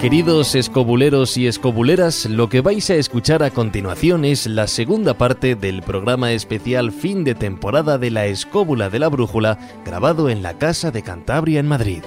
[0.00, 5.56] Queridos escobuleros y escobuleras, lo que vais a escuchar a continuación es la segunda parte
[5.56, 10.56] del programa especial fin de temporada de la Escóbula de la Brújula, grabado en la
[10.56, 12.02] Casa de Cantabria en Madrid.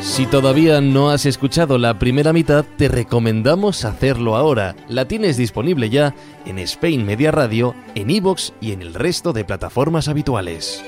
[0.00, 4.76] Si todavía no has escuchado la primera mitad, te recomendamos hacerlo ahora.
[4.86, 6.14] La tienes disponible ya
[6.46, 10.84] en Spain Media Radio, en iVoox y en el resto de plataformas habituales.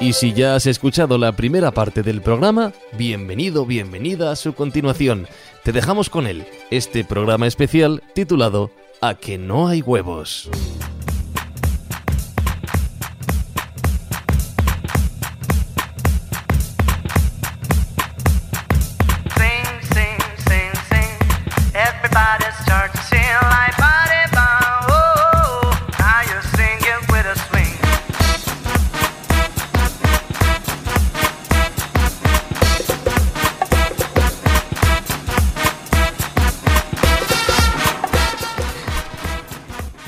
[0.00, 5.26] Y si ya has escuchado la primera parte del programa, bienvenido, bienvenida a su continuación.
[5.62, 10.50] Te dejamos con él, este programa especial titulado A que no hay huevos.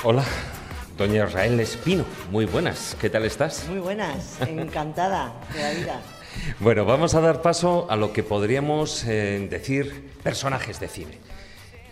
[0.08, 0.22] Hola,
[0.96, 3.66] doña Israel Espino, muy buenas, ¿qué tal estás?
[3.68, 6.00] Muy buenas, encantada de la vida.
[6.60, 11.18] Bueno, vamos a dar paso a lo que podríamos eh, decir personajes de cine.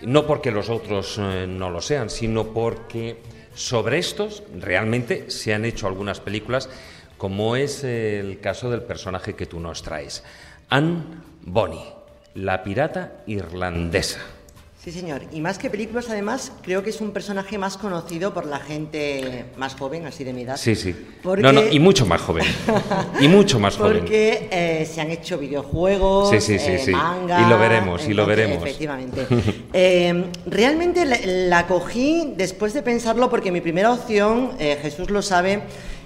[0.02, 3.16] No porque los otros eh, no lo sean, sino porque
[3.52, 6.70] sobre estos realmente se han hecho algunas películas,
[7.18, 10.22] como es el caso del personaje que tú nos traes,
[10.68, 11.02] Anne
[11.42, 11.82] Bonny,
[12.34, 14.20] la pirata irlandesa.
[14.84, 15.22] Sí, señor.
[15.32, 19.46] Y más que películas, además, creo que es un personaje más conocido por la gente
[19.56, 20.58] más joven, así de mi edad.
[20.58, 20.94] Sí, sí.
[21.24, 22.44] No, no, y mucho más joven.
[23.18, 24.00] y mucho más joven.
[24.00, 27.40] Porque eh, se han hecho videojuegos, sí, sí, sí, eh, manga.
[27.40, 28.58] Y lo veremos, y lo veremos.
[28.58, 29.26] Efectivamente.
[29.76, 35.62] Eh, realmente la, la, cogí después de pensarlo porque mi primera opción, Jesús lo sabe,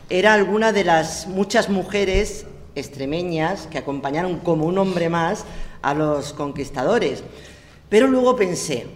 [0.08, 5.44] era alguna de las muchas mujeres extremeñas que acompañaron como un hombre más
[5.82, 7.22] a los conquistadores.
[7.88, 8.86] Pero luego pensé,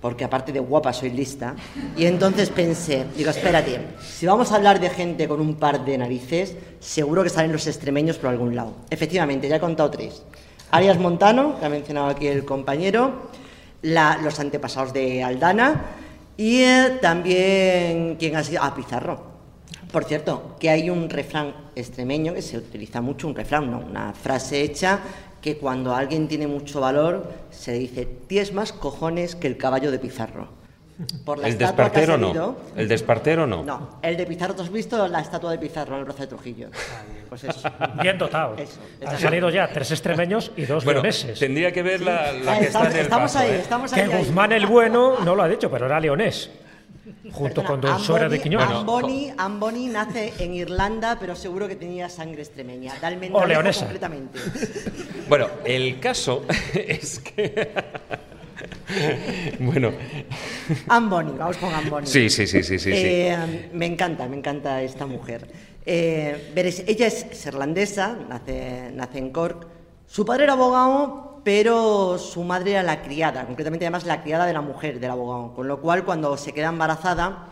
[0.00, 1.54] porque aparte de guapa soy lista,
[1.96, 5.96] y entonces pensé, digo, espérate, si vamos a hablar de gente con un par de
[5.96, 8.74] narices, seguro que salen los extremeños por algún lado.
[8.90, 10.22] Efectivamente, ya he contado tres.
[10.70, 13.30] Arias Montano, que ha mencionado aquí el compañero,
[13.82, 15.82] los antepasados de Aldana,
[16.36, 18.62] y eh, también, ¿quién ha sido?
[18.62, 19.32] Ah, Pizarro.
[19.92, 24.14] Por cierto, que hay un refrán extremeño que se utiliza mucho, un refrán, no, una
[24.14, 25.00] frase hecha
[25.42, 29.98] que cuando alguien tiene mucho valor se dice, tienes más cojones que el caballo de
[29.98, 30.62] Pizarro.
[31.24, 32.56] Por la ¿El despartero no?
[32.76, 33.64] ¿El despartero no?
[33.64, 36.26] No, el de Pizarro, ¿tú has visto la estatua de Pizarro en el brazo de
[36.28, 36.68] Trujillo?
[37.28, 37.68] Pues eso.
[38.00, 38.56] Bien dotado.
[39.04, 41.38] Han salido ya tres extremeños y dos bueno, leoneses.
[41.38, 43.58] Tendría que ver la, la que está en el estamos ahí, ¿eh?
[43.58, 44.08] estamos ahí.
[44.08, 46.50] Que Guzmán el Bueno no lo ha dicho, pero era leonés.
[47.30, 48.68] Junto con Don Suera de Quiñones.
[48.68, 52.94] Amboni, Amboni nace en Irlanda, pero seguro que tenía sangre extremeña.
[53.32, 53.80] o leonesa.
[53.80, 54.38] completamente.
[55.28, 56.44] Bueno, el caso
[56.74, 57.70] es que...
[59.60, 59.92] bueno.
[60.88, 62.06] Amboni, vamos con Amboni.
[62.06, 62.90] Sí, sí, sí, sí, sí.
[62.92, 65.48] Eh, me encanta, me encanta esta mujer.
[65.86, 69.66] Eh, veréis, ella es irlandesa, nace, nace en Cork.
[70.06, 74.52] Su padre era abogado, pero su madre era la criada, concretamente además la criada de
[74.52, 77.48] la mujer del abogado, con lo cual cuando se queda embarazada,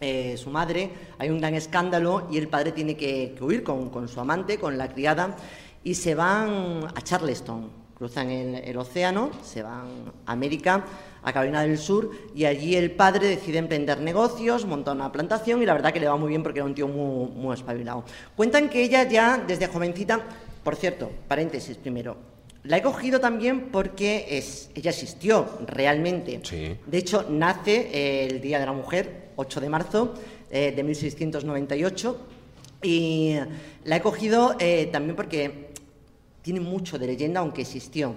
[0.00, 4.20] eh, su madre, hay un gran escándalo y el padre tiene que, huir con, su
[4.20, 5.36] amante, con la criada,
[5.84, 10.84] y se van a Charleston, cruzan el, océano, se van a América,
[11.22, 15.66] a Carolina del Sur, y allí el padre decide emprender negocios, monta una plantación y
[15.66, 18.04] la verdad que le va muy bien porque era un tío muy, muy espabilado.
[18.36, 20.20] Cuentan que ella ya desde jovencita,
[20.64, 22.16] por cierto, paréntesis primero,
[22.64, 26.40] la he cogido también porque es, ella existió realmente.
[26.86, 30.14] De hecho, nace eh, el Día de la Mujer, 8 de marzo
[30.50, 32.26] eh, de 1698,
[32.82, 33.36] y
[33.84, 35.70] la he cogido eh, también porque
[36.42, 38.14] tiene mucho de leyenda, aunque existió.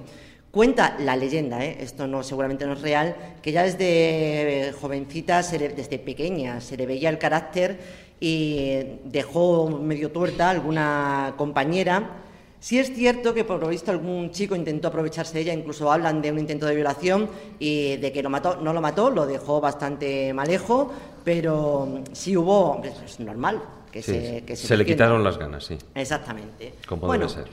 [0.52, 6.60] Cuenta la leyenda, esto no seguramente no es real, que ya desde jovencita, desde pequeña,
[6.60, 7.80] se le veía el carácter
[8.20, 12.23] y dejó medio tuerta alguna compañera
[12.64, 16.22] Sí es cierto que por lo visto algún chico intentó aprovecharse de ella, incluso hablan
[16.22, 17.30] de un intento de violación
[17.60, 20.90] y de que lo mató, no lo mató, lo dejó bastante malejo,
[21.26, 23.62] pero sí hubo, es normal
[23.92, 25.78] que se que se, le quitaron las ganas, sí.
[25.94, 26.76] Exactamente.
[26.88, 27.50] Como debe ser.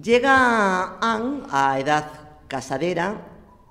[0.00, 2.08] Llega Anne a edad
[2.46, 3.16] casadera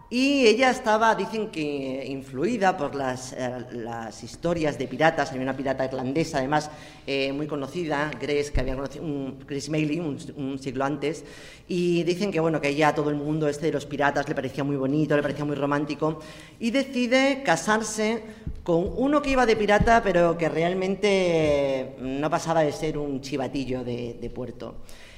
[0.10, 5.32] y ella estaba, dicen que influida por las, eh, las historias de piratas.
[5.32, 6.72] Había una pirata irlandesa, además,
[7.06, 11.26] eh, muy conocida, Grace, que había conocido, un, Grace Mailey, un, siglo antes.
[11.68, 14.64] Y dicen que, bueno, que ella todo el mundo este de los piratas le parecía
[14.64, 16.20] muy bonito, le parecía muy romántico.
[16.58, 18.24] Y decide casarse
[18.64, 23.84] con uno que iba de pirata, pero que realmente no pasaba de ser un chivatillo
[23.84, 24.76] de, de puerto.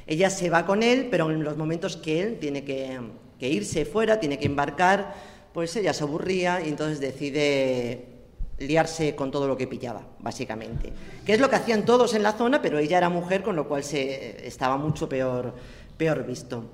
[0.08, 2.98] Ella se va con él, pero en los momentos que él tiene que,
[3.40, 5.16] que irse fuera, tiene que embarcar,
[5.54, 8.20] pues ella se aburría y entonces decide
[8.60, 10.92] liarse con todo lo que pillaba, básicamente.
[11.26, 13.68] Que es lo que hacían todos en la zona, pero ella era mujer, con lo
[13.68, 15.56] cual se estaba mucho peor,
[15.98, 16.66] peor visto.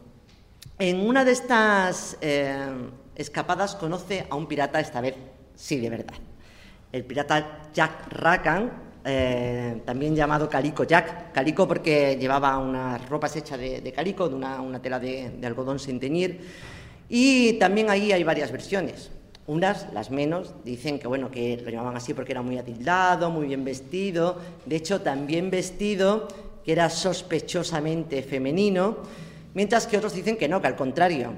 [0.80, 2.68] En una de estas eh,
[3.16, 5.16] escapadas conoce a un pirata, esta vez
[5.56, 6.16] sí de verdad.
[6.92, 8.72] El pirata Jack Rackham,
[9.06, 11.32] eh, también llamado Calico Jack.
[11.32, 16.00] Calico porque llevaba unas ropas hechas de, calico, de una, tela de, de algodón sin
[16.00, 16.42] teñir.
[17.08, 19.12] Y también ahí hay varias versiones.
[19.48, 23.46] Unas, las menos, dicen que bueno, que lo llamaban así porque era muy atildado, muy
[23.46, 26.28] bien vestido, de hecho también vestido
[26.66, 28.98] que era sospechosamente femenino,
[29.54, 31.34] mientras que otros dicen que no, que al contrario,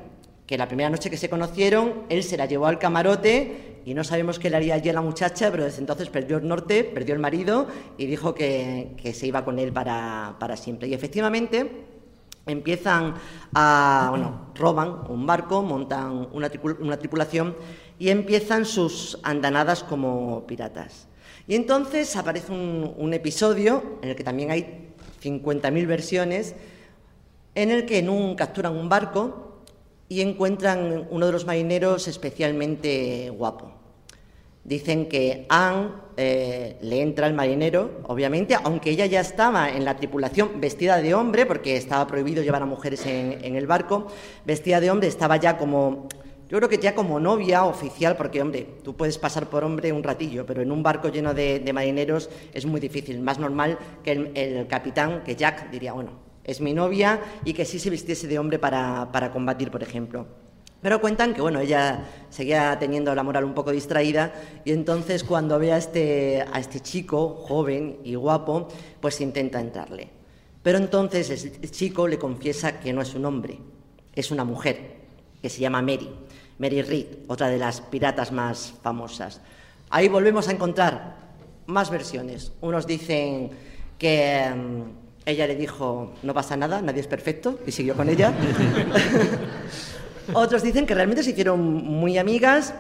[0.48, 4.04] que la primera noche que se conocieron, él se la llevó al camarote y no
[4.04, 7.14] sabemos qué le haría allí a la muchacha, pero desde entonces perdió el norte, perdió
[7.14, 7.68] el marido
[7.98, 10.88] y dijo que, se iba con él para, para siempre.
[10.88, 11.86] Y efectivamente,
[12.46, 13.16] empiezan
[13.54, 17.56] a, bueno, roban un barco, montan una, tripulación
[18.00, 21.08] y empiezan sus andanadas como piratas.
[21.48, 26.56] Y entonces aparece un, episodio en el que también hay 50.000 versiones,
[27.56, 29.47] en el que en capturan un barco
[30.10, 33.72] y encuentran uno de los marineros especialmente guapo.
[34.64, 39.96] Dicen que Anne eh, le entra al marinero, obviamente, aunque ella ya estaba en la
[39.96, 44.08] tripulación vestida de hombre, porque estaba prohibido llevar a mujeres en, el barco,
[44.46, 46.10] vestida de hombre, estaba ya como,
[46.50, 50.04] yo creo que ya como novia oficial, porque, hombre, tú puedes pasar por hombre un
[50.04, 53.22] ratillo, pero en un barco lleno de, marineros es muy difícil.
[53.22, 57.78] Más normal que el, capitán, que Jack, diría, bueno, es mi novia y que sí
[57.78, 60.26] se vistiese de hombre para combatir, por ejemplo.
[60.82, 64.32] Pero cuentan que bueno, ella seguía teniendo la moral un poco distraída
[64.64, 68.68] y entonces cuando ve a este, a este chico joven y guapo,
[69.00, 70.10] pues intenta entrarle.
[70.62, 73.60] Pero entonces el chico le confiesa que no es un hombre,
[74.14, 74.98] es una mujer,
[75.42, 76.10] que se llama Mary,
[76.60, 79.42] Mary Reed, otra de las piratas más famosas.
[79.90, 81.16] Ahí volvemos a encontrar
[81.66, 82.52] más versiones.
[82.62, 83.50] Unos dicen
[83.98, 88.34] que mm, ella le dijo, no pasa nada, nadie es perfecto, y siguió con ella.
[90.34, 92.74] Otros dicen que realmente se hicieron muy amigas.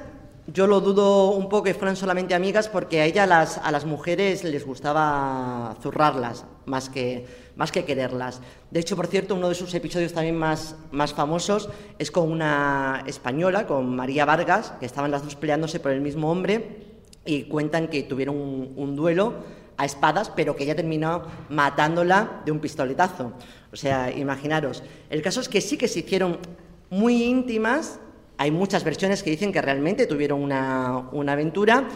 [0.47, 3.85] Yo lo dudo un poco que fueran solamente amigas porque a ella las, a las
[3.85, 7.25] mujeres les gustaba zurrarlas más que,
[7.57, 8.39] más que quererlas.
[8.71, 11.69] De hecho, por cierto, uno de sus episodios también más, más famosos
[11.99, 16.31] es con una española, con María Vargas, que estaban las dos peleándose por el mismo
[16.31, 16.85] hombre
[17.25, 19.33] y cuentan que tuvieron un, un duelo
[19.77, 23.33] a espadas, pero que ella terminó matándola de un pistoletazo.
[23.71, 24.83] O sea, imaginaros.
[25.09, 26.39] El caso es que sí que se hicieron
[26.89, 27.99] muy íntimas.
[28.37, 31.87] Hay muchas versiones que dicen que realmente tuvieron una, aventura.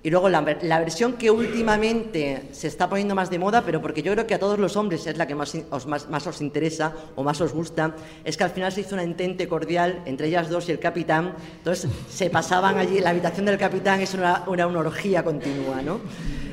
[0.00, 4.12] Y luego la, versión que últimamente se está poniendo más de moda, pero porque yo
[4.12, 7.24] creo que a todos los hombres es la que más os, más, os interesa o
[7.24, 10.68] más os gusta, es que al final se hizo una entente cordial entre ellas dos
[10.68, 11.34] y el capitán.
[11.58, 16.00] Entonces se pasaban allí, la habitación del capitán es una, una, orgía continua, ¿no?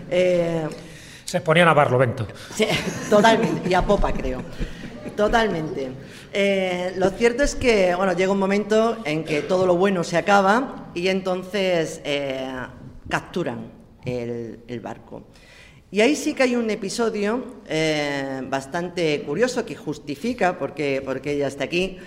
[0.09, 0.67] Eh,
[1.25, 2.27] se ponían a Barlovento.
[2.53, 2.65] Sí,
[3.09, 4.41] totalmente, y a popa creo.
[5.15, 5.91] Totalmente.
[6.33, 10.17] Eh, lo cierto es que bueno, llega un momento en que todo lo bueno se
[10.17, 12.47] acaba y entonces eh,
[13.09, 13.71] capturan
[14.05, 15.23] el, barco.
[15.89, 21.47] Y ahí sí que hay un episodio eh, bastante curioso que justifica por qué, ella
[21.47, 21.97] está aquí,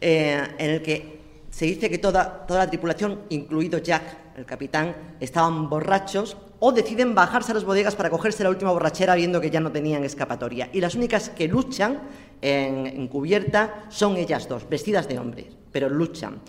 [0.00, 5.70] en el que se dice que toda, toda la tripulación, incluido Jack, el capitán, estaban
[5.70, 9.60] borrachos o deciden bajarse a las bodegas para cogerse la última borrachera viendo que ya
[9.60, 10.68] no tenían escapatoria.
[10.72, 12.00] Y las únicas que luchan
[12.40, 16.40] en, cubierta son ellas dos, vestidas de hombres, pero luchan.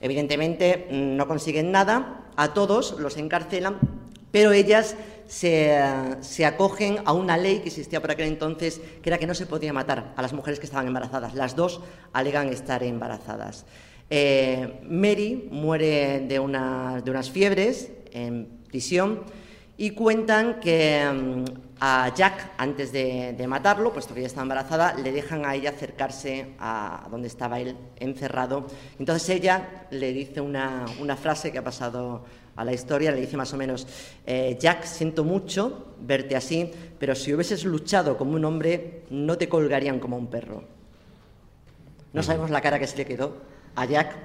[0.00, 3.78] Evidentemente mm, no consiguen nada, a todos los encarcelan,
[4.30, 4.94] pero ellas
[5.26, 5.74] se,
[6.44, 9.72] acogen a una ley que existía por aquel entonces, que era que no se podía
[9.72, 11.34] matar a las mujeres que estaban embarazadas.
[11.34, 11.80] Las dos
[12.12, 13.64] alegan estar embarazadas.
[14.10, 16.38] Eh, Mary muere de, de
[17.10, 19.22] unas fiebres en prisión
[19.78, 21.44] y cuentan que mm,
[21.80, 26.54] a Jack, antes de, matarlo, puesto que ella estaba embarazada, le dejan a ella acercarse
[26.58, 28.66] a donde estaba él encerrado.
[28.98, 30.86] Entonces ella le dice una,
[31.20, 32.24] frase que ha pasado
[32.56, 33.86] a la historia, le dice más o menos,
[34.26, 39.48] eh, Jack, siento mucho verte así, pero si hubieses luchado como un hombre, no te
[39.48, 40.64] colgarían como un perro.
[42.14, 43.36] No sabemos la cara que se le quedó
[43.74, 44.16] a Jack,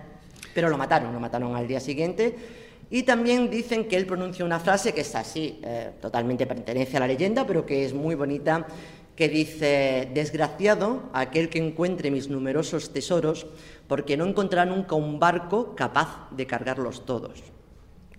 [0.53, 2.60] pero lo mataron, lo mataron al día siguiente
[2.91, 6.99] y también dicen que él pronuncia una frase que es así, eh, totalmente pertenece a
[6.99, 8.67] la leyenda, pero que es muy bonita,
[9.15, 13.47] que dice, desgraciado aquel que encuentre mis numerosos tesoros,
[13.87, 17.41] porque no encontrará nunca un barco capaz de cargarlos todos.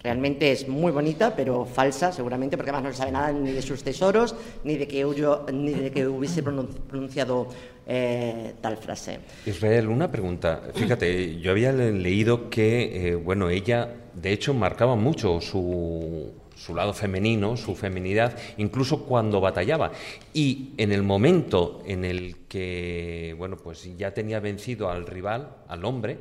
[0.03, 3.63] Realmente es muy bonita, pero falsa, seguramente, porque además no se sabe nada ni de
[3.63, 5.05] sus tesoros, ni de que,
[5.53, 7.49] ni de que hubiese pronunciado
[7.87, 9.21] eh, tal frase.
[9.47, 10.63] Israel, una pregunta.
[10.75, 16.93] Fíjate, yo había leído que, eh, bueno, ella, de hecho, marcaba mucho su, su lado
[16.95, 19.93] femenino, su feminidad, incluso cuando batallaba.
[20.35, 25.85] Y en el momento en el que, bueno, pues ya tenía vencido al rival, al
[25.85, 26.19] hombre,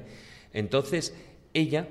[0.54, 1.16] entonces
[1.54, 1.88] ella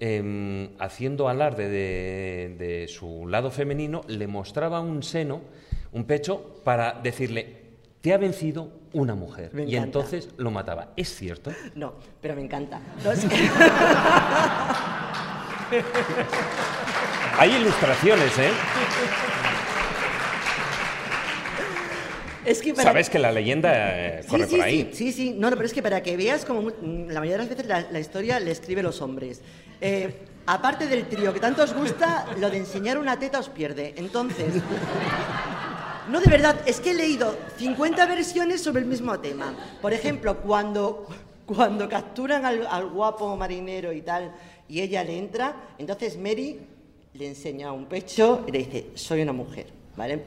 [0.00, 5.40] Em, haciendo alarde de, su lado femenino, le mostraba un seno,
[5.92, 7.56] un pecho, para decirle,
[8.00, 9.50] te ha vencido una mujer.
[9.66, 10.92] Y entonces lo mataba.
[10.96, 11.50] ¿Es cierto?
[11.74, 12.80] No, pero me encanta.
[17.38, 18.50] Hay ilustraciones, ¿eh?
[22.76, 24.90] Sabes que la leyenda eh, corre por ahí.
[24.92, 27.48] Sí, sí, no, no, pero es que para que veas como la mayoría de las
[27.48, 29.42] veces la, historia le escribe los hombres.
[29.80, 33.94] Eh, aparte del trío que tanto os gusta, lo de enseñar una teta os pierde.
[33.96, 34.54] Entonces,
[36.08, 39.54] no, de verdad, es que he leído 50 versiones sobre el mismo tema.
[39.80, 41.06] Por ejemplo, cuando,
[41.46, 44.32] cuando capturan al, al guapo marinero y tal,
[44.68, 46.60] y ella le entra, entonces Mary
[47.14, 49.66] le enseña un pecho y le dice, soy una mujer,
[49.96, 50.24] ¿vale?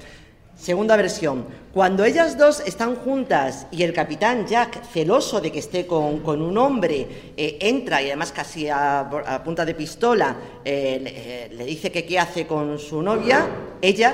[0.62, 1.48] Segunda versión.
[1.74, 6.56] Cuando ellas dos están juntas y el capitán Jack, celoso de que esté con, un
[6.56, 12.06] hombre, eh, entra y además casi a, punta de pistola eh, eh, le, dice que
[12.06, 13.48] qué hace con su novia,
[13.82, 14.14] ella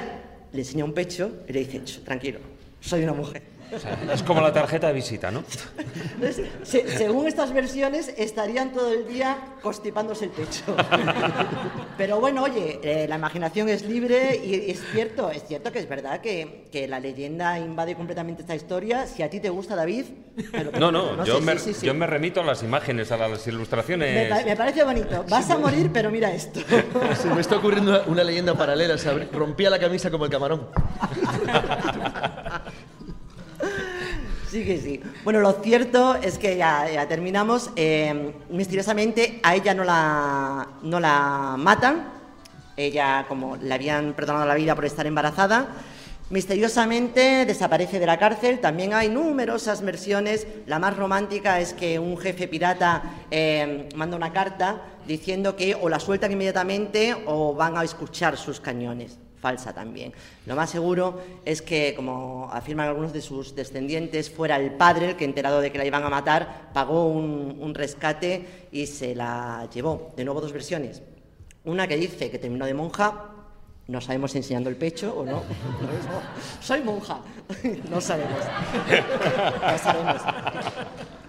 [0.53, 2.39] le enseña un pecho y le dice, tranquilo,
[2.79, 3.56] soy una mujer
[4.13, 5.43] es como la tarjeta de visita, ¿no?
[6.63, 10.75] según estas versiones, estarían todo el día constipándose el pecho.
[11.97, 15.89] Pero bueno, oye, eh, la imaginación es libre y es cierto, es cierto que es
[15.89, 19.07] verdad que, la leyenda invade completamente esta historia.
[19.07, 20.05] Si a ti te gusta, David...
[20.79, 24.45] No, no, yo, me, yo, me, remito a las imágenes, a las ilustraciones.
[24.45, 25.25] Me, parece bonito.
[25.27, 26.59] Vas a morir, pero mira esto.
[27.19, 28.99] Se me está ocurriendo una, una leyenda paralela.
[28.99, 30.67] Se rompía la camisa como el camarón.
[34.49, 35.01] Sí que sí.
[35.25, 37.71] Bueno, lo cierto es que ya, terminamos.
[37.75, 42.13] Eh, misteriosamente a ella no la, no la matan.
[42.77, 45.67] Ella, como le habían perdonado la vida por estar embarazada,
[46.29, 48.59] misteriosamente desaparece de la cárcel.
[48.59, 50.47] También hay numerosas versiones.
[50.65, 55.89] La más romántica es que un jefe pirata eh, manda una carta diciendo que o
[55.89, 60.13] la sueltan inmediatamente o van a escuchar sus cañones falsa también.
[60.45, 65.15] Lo más seguro es que, como afirman algunos de sus descendientes, fuera el padre el
[65.15, 70.13] que, enterado de que la iban a matar, pagó un, rescate y se la llevó.
[70.15, 71.01] De nuevo, dos versiones.
[71.65, 73.29] Una que dice que terminó de monja,
[73.87, 75.43] no sabemos si enseñando el pecho o no.
[76.61, 77.19] Soy monja.
[77.89, 78.39] No sabemos.
[79.61, 80.21] No sabemos.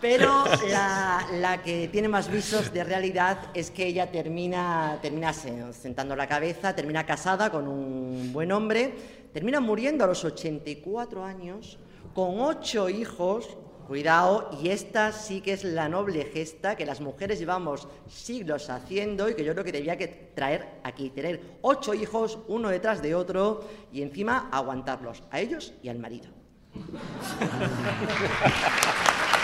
[0.01, 6.27] Pero la, que tiene más visos de realidad es que ella termina, termina sentando la
[6.27, 8.95] cabeza, termina casada con un buen hombre,
[9.33, 11.79] termina muriendo a los 84 años,
[12.15, 13.57] con ocho hijos,
[13.89, 19.31] Cuidado, y esta sí que es la noble gesta que las mujeres llevamos siglos haciendo
[19.31, 23.15] y que yo creo que debía que traer aquí, tener ocho hijos uno detrás de
[23.15, 26.29] otro y encima aguantarlos, a ellos y al marido.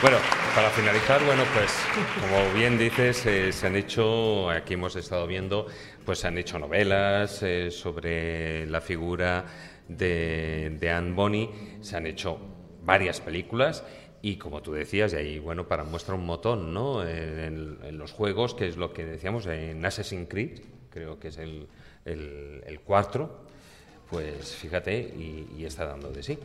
[0.00, 0.18] Bueno,
[0.54, 1.72] para finalizar, bueno, pues
[2.20, 5.66] como bien dices, eh, se han hecho, aquí hemos estado viendo,
[6.06, 9.44] pues se han hecho novelas eh, sobre la figura
[9.88, 11.50] de, Anne Bonny,
[11.80, 12.38] se han hecho
[12.84, 13.82] varias películas
[14.22, 17.04] y como tú decías, y ahí, bueno, para muestra un montón, ¿no?
[17.04, 21.66] En, los juegos, que es lo que decíamos en Assassin's Creed, creo que es el,
[22.04, 22.80] el,
[24.08, 25.12] pues fíjate,
[25.56, 26.38] y está dando de sí.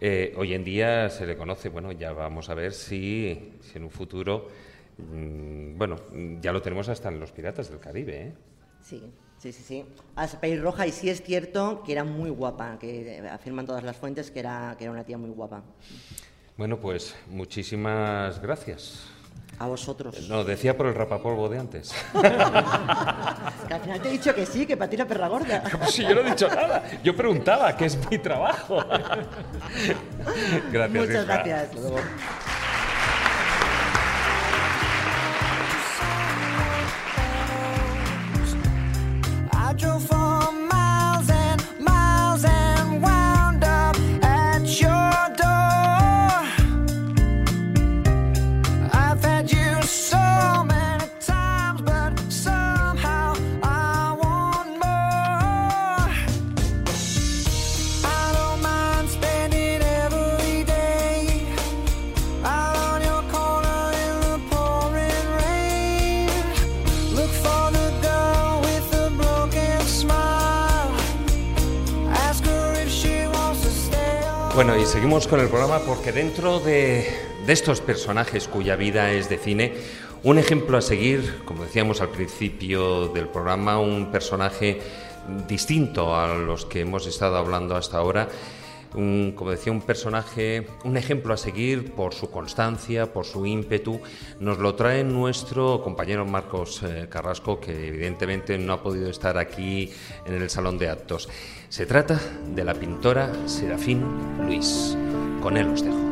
[0.00, 3.90] Eh, hoy en día se le conoce, bueno, ya vamos a ver si, en un
[3.90, 4.48] futuro,
[4.96, 5.96] mm, bueno,
[6.40, 8.32] ya lo tenemos hasta en los Piratas del Caribe, ¿eh?
[8.80, 9.02] Sí,
[9.38, 9.84] sí, sí, sí.
[10.14, 10.28] A
[10.60, 14.38] Roja, y sí es cierto que era muy guapa, que afirman todas las fuentes que
[14.38, 15.64] era, que era una tía muy guapa.
[16.56, 19.17] Bueno, pues muchísimas gracias.
[19.58, 20.28] A vosotros.
[20.28, 21.92] No, decía por el rapapolvo de antes.
[22.12, 25.62] que al final te he dicho que sí, que para ti la perra gorda.
[25.78, 26.84] Pues si yo no he dicho nada.
[27.02, 28.84] Yo preguntaba, que es mi trabajo.
[30.70, 30.90] gracias.
[30.90, 31.70] Muchas gracias.
[74.58, 77.08] Bueno, y seguimos con el programa porque dentro de,
[77.46, 79.74] de estos personajes cuya vida es de cine,
[80.24, 84.80] un ejemplo a seguir, como decíamos al principio del programa, un personaje
[85.46, 88.30] distinto a los que hemos estado hablando hasta ahora,
[88.94, 94.00] un, como decía, un personaje, un ejemplo a seguir por su constancia, por su ímpetu.
[94.40, 99.92] Nos lo trae nuestro compañero Marcos eh, Carrasco, que evidentemente no ha podido estar aquí
[100.26, 101.28] en el salón de actos.
[101.68, 102.20] Se trata
[102.54, 104.02] de la pintora Serafín
[104.46, 104.96] Luis.
[105.40, 106.07] Con él os dejo.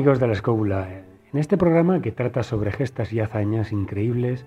[0.00, 0.88] Amigos de la escóbula.
[1.30, 4.46] En este programa que trata sobre gestas y hazañas increíbles,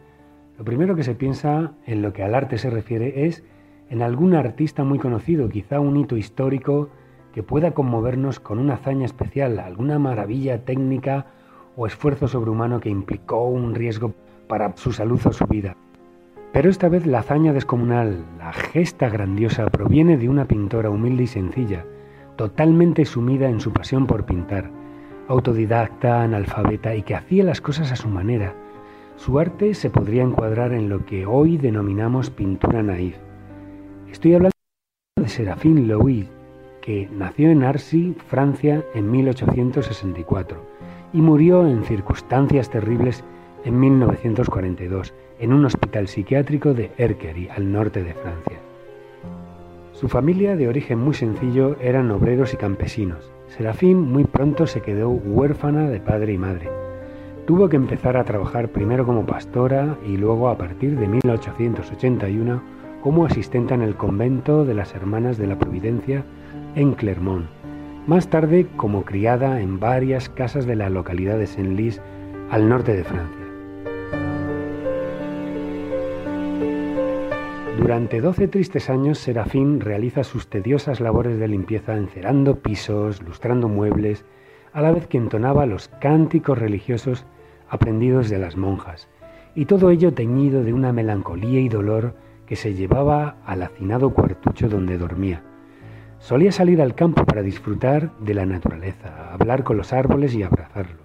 [0.58, 3.44] lo primero que se piensa en lo que al arte se refiere es
[3.92, 6.90] en algún artista muy conocido, quizá un hito histórico
[7.36, 11.28] que pueda conmovernos con una hazaña especial, alguna maravilla técnica
[11.76, 14.16] o esfuerzo sobrehumano que implicó un riesgo
[14.48, 15.78] para su salud o su vida.
[16.52, 21.28] Pero esta vez la hazaña descomunal, la gesta grandiosa, proviene de una pintora humilde y
[21.28, 21.86] sencilla,
[22.38, 24.72] totalmente sumida en su pasión por pintar,
[25.28, 28.54] autodidacta, analfabeta y que hacía las cosas a su manera,
[29.16, 33.18] su arte se podría encuadrar en lo que hoy denominamos pintura naif.
[34.12, 34.54] Estoy hablando
[35.16, 36.28] de Serafín Louis,
[36.82, 40.58] que nació en Arcy, Francia, en 1864
[41.14, 43.24] y murió en circunstancias terribles
[43.64, 48.60] en 1942 en un hospital psiquiátrico de Erquery, al norte de Francia.
[49.94, 53.33] Su familia, de origen muy sencillo, eran obreros y campesinos.
[53.58, 56.70] Serafín muy pronto se quedó huérfana de padre y madre
[57.46, 62.64] Tuvo que empezar a trabajar primero como pastora y luego a partir de 1881
[63.04, 66.24] como asistente en el convento de las Hermanas de la Providencia
[66.76, 67.46] en Clermont.
[68.08, 72.02] Más tarde como criada en varias casas de la localidad de Senlis
[72.50, 73.43] al norte de Francia.
[77.78, 84.26] Durante 12 tristes años, Serafín realiza sus tediosas labores de limpieza encerando pisos, lustrando muebles,
[84.74, 87.26] a la vez que entonaba los cánticos religiosos
[87.68, 89.10] aprendidos de las monjas,
[89.56, 94.70] y todo ello teñido de una melancolía y dolor que se llevaba al hacinado cuartucho
[94.70, 95.42] donde dormía.
[96.20, 101.02] Solía salir al campo para disfrutar de la naturaleza, hablar con los árboles y abrazarlos.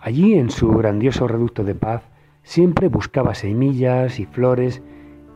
[0.00, 2.02] Allí, en su grandioso reducto de paz,
[2.42, 4.82] siempre buscaba semillas y flores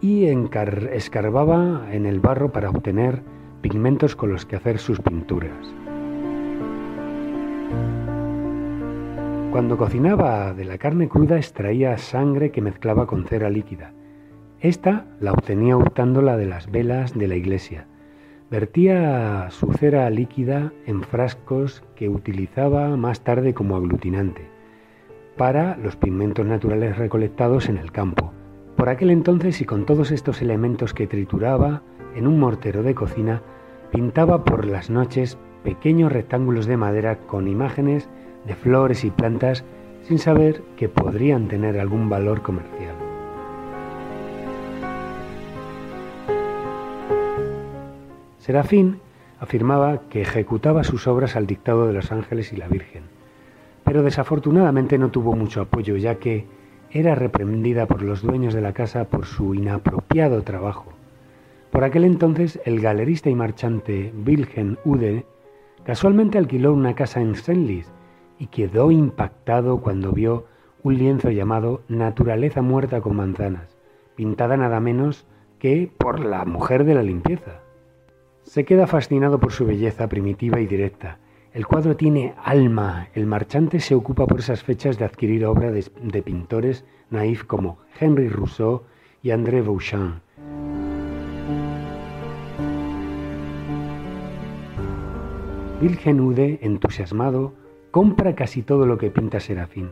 [0.01, 3.23] y escarbaba en el barro para obtener
[3.61, 5.75] pigmentos con los que hacer sus pinturas.
[9.53, 13.93] Cuando cocinaba de la carne cruda extraía sangre que mezclaba con cera líquida.
[14.61, 17.87] Esta la obtenía hurtándola de las velas de la iglesia.
[18.51, 24.49] Vertía su cera líquida en frascos que utilizaba más tarde como aglutinante
[25.37, 28.33] para los pigmentos naturales recolectados en el campo.
[28.81, 31.83] Por aquel entonces y con todos estos elementos que trituraba
[32.15, 33.43] en un mortero de cocina,
[33.93, 38.09] pintaba por las noches pequeños rectángulos de madera con imágenes
[38.47, 39.67] de flores y plantas
[40.05, 42.95] sin saber que podrían tener algún valor comercial.
[48.39, 49.01] Serafín
[49.41, 53.03] afirmaba que ejecutaba sus obras al dictado de los ángeles y la Virgen,
[53.85, 56.47] pero desafortunadamente no tuvo mucho apoyo ya que
[56.93, 60.93] era reprendida por los dueños de la casa por su inapropiado trabajo.
[61.71, 65.25] Por aquel entonces el galerista y marchante Wilhelm Ude
[65.85, 67.91] casualmente alquiló una casa en Senlis
[68.39, 70.47] y quedó impactado cuando vio
[70.83, 73.77] un lienzo llamado Naturaleza muerta con manzanas,
[74.17, 75.27] pintada nada menos
[75.59, 77.61] que por la mujer de la limpieza.
[78.43, 81.19] Se queda fascinado por su belleza primitiva y directa.
[81.53, 83.09] El cuadro tiene alma.
[83.13, 88.29] El marchante se ocupa por esas fechas de adquirir obra de, pintores naif como Henri
[88.29, 88.83] Rousseau
[89.21, 90.21] y André Bouchamp.
[95.83, 97.53] Wilhelm entusiasmado,
[97.91, 99.91] compra casi todo lo que pinta Serafín.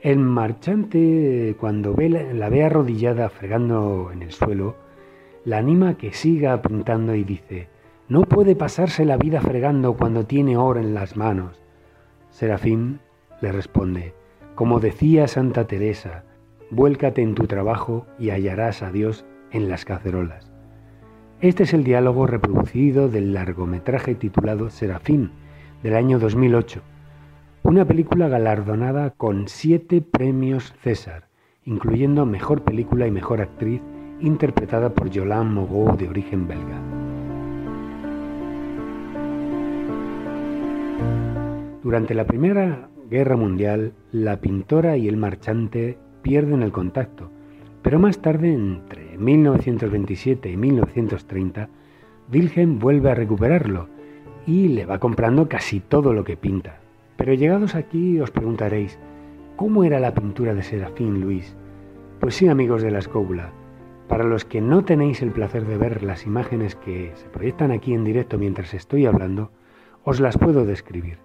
[0.00, 4.76] El marchante, cuando ve la, ve arrodillada fregando en el suelo,
[5.44, 7.68] la anima a que siga pintando y dice,
[8.08, 11.60] no puede pasarse la vida fregando cuando tiene oro en las manos.
[12.30, 13.00] Serafín
[13.40, 14.14] le responde,
[14.54, 16.24] como decía Santa Teresa,
[16.70, 20.52] vuélcate en tu trabajo y hallarás a Dios en las cacerolas.
[21.40, 25.30] Este es el diálogo reproducido del largometraje titulado Serafín,
[25.82, 26.80] del año 2008,
[27.62, 31.28] una película galardonada con siete premios César,
[31.64, 33.80] incluyendo Mejor Película y Mejor Actriz,
[34.20, 37.03] interpretada por Yolande Moreau de origen belga.
[41.84, 47.30] Durante la Primera Guerra Mundial, la pintora y el marchante pierden el contacto,
[47.82, 51.68] pero más tarde, entre 1927 y 1930,
[52.32, 53.90] Wilhelm vuelve a recuperarlo
[54.46, 56.80] y le va comprando casi todo lo que pinta.
[57.18, 58.98] Pero llegados aquí os preguntaréis,
[59.56, 61.54] ¿cómo era la pintura de Serafín Luis?
[62.18, 63.52] Pues sí, amigos de la escóbula,
[64.08, 67.92] para los que no tenéis el placer de ver las imágenes que se proyectan aquí
[67.92, 69.50] en directo mientras estoy hablando,
[70.02, 71.23] os las puedo describir.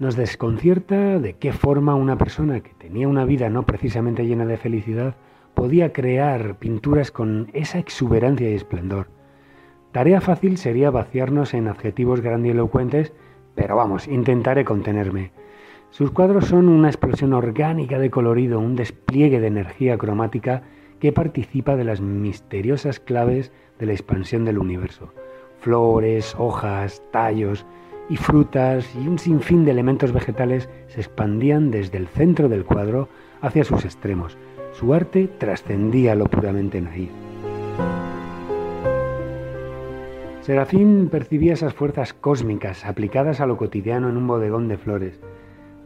[0.00, 4.56] Nos desconcierta de qué forma una persona que tenía una vida no precisamente llena de
[4.56, 5.14] felicidad
[5.52, 9.08] podía crear pinturas con esa exuberancia y esplendor.
[9.92, 13.12] Tarea fácil sería vaciarnos en adjetivos grandilocuentes,
[13.54, 15.32] pero vamos, intentaré contenerme.
[15.90, 20.62] Sus cuadros son una explosión orgánica de colorido, un despliegue de energía cromática
[20.98, 25.12] que participa de las misteriosas claves de la expansión del universo.
[25.58, 27.66] Flores, hojas, tallos
[28.10, 33.08] y frutas y un sinfín de elementos vegetales se expandían desde el centro del cuadro
[33.40, 34.36] hacia sus extremos.
[34.72, 37.10] Su arte trascendía lo puramente naif.
[40.42, 45.20] Serafín percibía esas fuerzas cósmicas aplicadas a lo cotidiano en un bodegón de flores.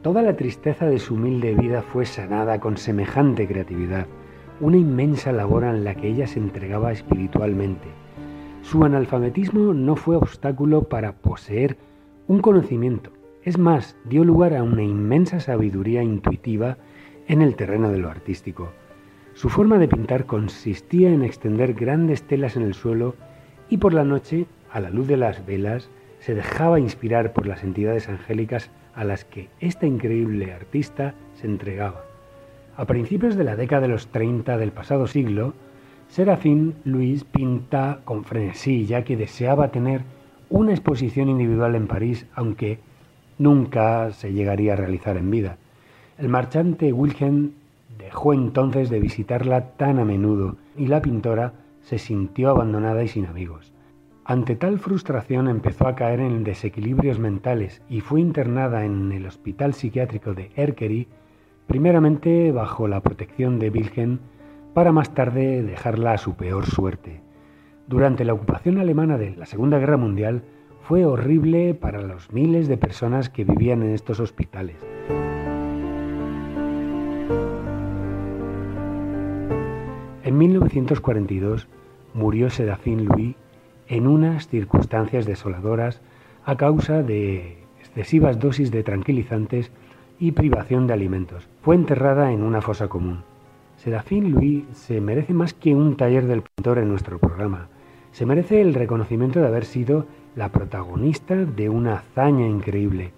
[0.02, 4.06] Toda la tristeza de su humilde vida fue sanada con semejante creatividad
[4.60, 7.88] una inmensa labor en la que ella se entregaba espiritualmente.
[8.62, 11.76] Su analfabetismo no fue obstáculo para poseer
[12.26, 13.10] un conocimiento,
[13.42, 16.78] es más, dio lugar a una inmensa sabiduría intuitiva
[17.28, 18.70] en el terreno de lo artístico.
[19.34, 23.14] Su forma de pintar consistía en extender grandes telas en el suelo
[23.68, 27.62] y por la noche, a la luz de las velas, se dejaba inspirar por las
[27.62, 32.04] entidades angélicas a las que esta increíble artista se entregaba.
[32.76, 35.52] A principios de la década de los 30 del pasado siglo,
[36.08, 40.02] Serafín Luis pinta con frenesí, ya que deseaba tener
[40.54, 42.78] una exposición individual en París, aunque
[43.38, 45.58] nunca se llegaría a realizar en vida.
[46.16, 47.50] El marchante Wilhelm
[47.98, 53.26] dejó entonces de visitarla tan a menudo y la pintora se sintió abandonada y sin
[53.26, 53.72] amigos.
[54.24, 59.74] Ante tal frustración empezó a caer en desequilibrios mentales y fue internada en el hospital
[59.74, 61.08] psiquiátrico de Erkery
[61.66, 64.20] primeramente bajo la protección de Wilhelm,
[64.72, 67.23] para más tarde dejarla a su peor suerte.
[67.86, 70.42] Durante la ocupación alemana de la Segunda Guerra Mundial
[70.82, 74.76] fue horrible para los miles de personas que vivían en estos hospitales.
[80.22, 81.68] En 1942
[82.14, 83.36] murió Sedafin Louis
[83.88, 86.00] en unas circunstancias desoladoras
[86.46, 89.70] a causa de excesivas dosis de tranquilizantes
[90.18, 91.48] y privación de alimentos.
[91.60, 93.24] Fue enterrada en una fosa común.
[93.76, 97.68] Serafín Louis se merece más que un taller del pintor en nuestro programa.
[98.14, 103.10] Se merece el reconocimiento de haber sido la protagonista de una hazaña increíble,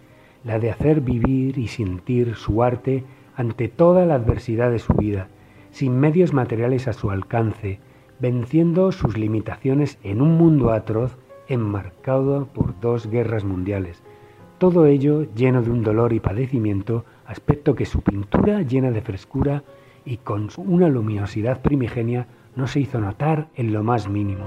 [0.43, 3.05] la de hacer vivir y sentir su arte
[3.37, 5.29] ante toda la adversidad de su vida,
[5.71, 7.79] sin medios materiales a su alcance,
[8.21, 14.03] venciendo sus limitaciones en un mundo atroz enmarcado por dos guerras mundiales,
[14.57, 19.63] todo ello lleno de un dolor y padecimiento, aspecto que su pintura llena de frescura
[20.07, 24.45] y con una luminosidad primigenia no se hizo notar en lo más mínimo.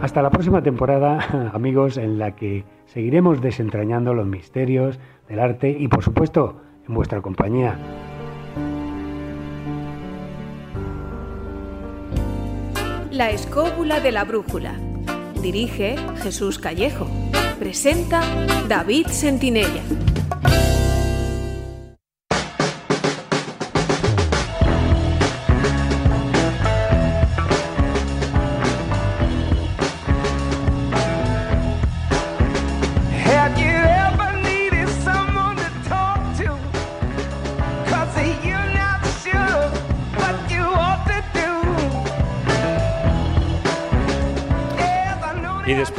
[0.00, 5.88] Hasta la próxima temporada, amigos, en la que seguiremos desentrañando los misterios del arte y,
[5.88, 7.76] por supuesto, en vuestra compañía.
[13.12, 14.74] La escóbula de la brújula.
[15.42, 17.06] Dirige Jesús Callejo.
[17.58, 18.22] Presenta
[18.68, 19.82] David Sentinella.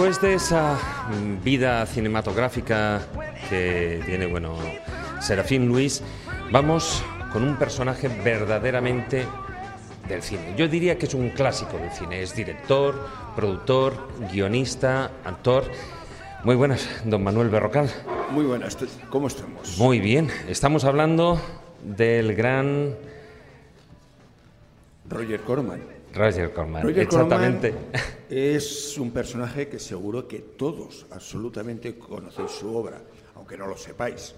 [0.01, 0.79] Después de esa
[1.43, 3.03] vida cinematográfica
[3.47, 4.57] que tiene, bueno,
[5.19, 6.01] Serafín Luis,
[6.51, 9.27] vamos con un personaje verdaderamente
[10.09, 10.55] del cine.
[10.57, 12.23] Yo diría que es un clásico del cine.
[12.23, 13.93] Es director, productor,
[14.31, 15.65] guionista, actor.
[16.43, 17.87] Muy buenas, don Manuel Berrocal.
[18.31, 18.75] Muy buenas,
[19.11, 19.77] ¿cómo estamos?
[19.77, 21.39] Muy bien, estamos hablando
[21.83, 22.95] del gran...
[25.07, 26.00] Roger Corman.
[26.13, 27.73] Roger Corman, exactamente.
[28.29, 33.01] es un personaje que seguro que todos absolutamente conocéis su obra,
[33.35, 34.35] aunque no lo sepáis.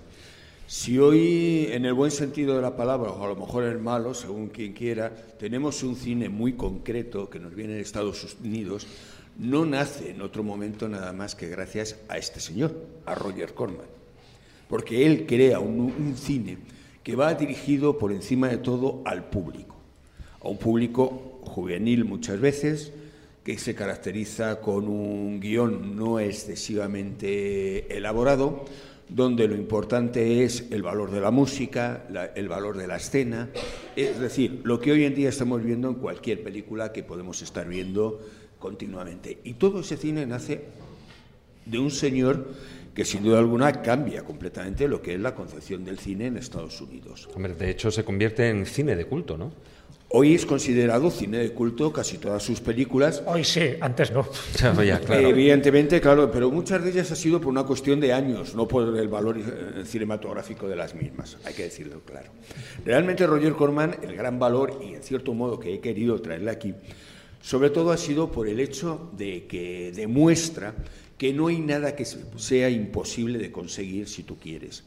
[0.68, 3.80] Si hoy, en el buen sentido de la palabra, o a lo mejor en el
[3.80, 8.88] malo, según quien quiera, tenemos un cine muy concreto que nos viene de Estados Unidos,
[9.38, 13.88] no nace en otro momento nada más que gracias a este señor, a Roger Corman,
[14.70, 16.58] porque él crea un, un cine
[17.04, 19.76] que va dirigido por encima de todo al público,
[20.42, 22.92] a un público juvenil muchas veces,
[23.44, 28.66] que se caracteriza con un guion no excesivamente elaborado,
[29.10, 33.50] donde lo importante es el valor de la música, la- el valor de la escena,
[33.96, 37.68] es decir, lo que hoy en día estamos viendo en cualquier película que podemos estar
[37.68, 38.22] viendo
[38.60, 39.40] continuamente.
[39.44, 40.64] Y todo ese cine nace
[41.66, 42.48] de un señor
[42.96, 46.80] que sin duda alguna cambia completamente lo que es la concepción del cine en Estados
[46.80, 47.28] Unidos.
[47.36, 49.52] Hombre, de hecho se convierte en cine de culto, ¿no?
[50.16, 53.24] Hoy es considerado cine de culto casi todas sus películas.
[53.26, 54.28] Hoy sí, antes no.
[54.84, 55.28] Ya, claro.
[55.28, 58.96] Evidentemente, claro, pero muchas de ellas ha sido por una cuestión de años, no por
[58.96, 62.30] el valor eh, cinematográfico de las mismas, hay que decirlo claro.
[62.86, 66.76] Realmente Roger Corman, el gran valor y en cierto modo que he querido traerle aquí,
[67.42, 70.76] sobre todo ha sido por el hecho de que demuestra
[71.18, 74.84] que no hay nada que sea imposible de conseguir si tú quieres.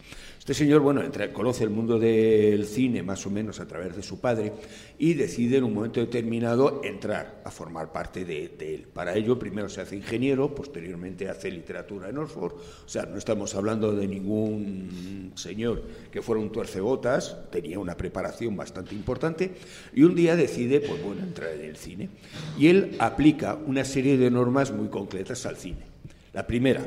[0.47, 4.21] Este señor, bueno, conoce el mundo del cine más o menos a través de su
[4.21, 4.53] padre
[4.97, 8.83] y decide en un momento determinado entrar a formar parte de, de él.
[8.83, 12.53] Para ello, primero se hace ingeniero, posteriormente hace literatura en Oxford.
[12.53, 15.83] O sea, no estamos hablando de ningún señor
[16.13, 19.51] que fuera un tuercebotas, tenía una preparación bastante importante
[19.95, 22.09] y un día decide, pues bueno, entrar en el cine.
[22.57, 25.87] Y él aplica una serie de normas muy concretas al cine.
[26.33, 26.87] La primera,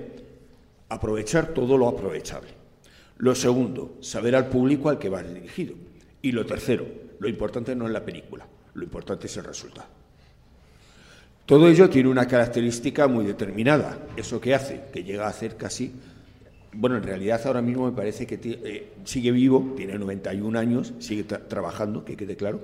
[0.88, 2.59] aprovechar todo lo aprovechable.
[3.20, 5.76] Lo segundo, saber al público al que vas dirigido.
[6.22, 6.86] Y lo tercero,
[7.20, 9.88] lo importante no es la película, lo importante es el resultado.
[11.46, 13.98] Todo ello tiene una característica muy determinada.
[14.16, 15.92] Eso que hace, que llega a hacer casi,
[16.74, 21.26] bueno, en realidad ahora mismo me parece que eh, sigue vivo, tiene 91 años, sigue
[21.28, 22.62] tra- trabajando, que quede claro,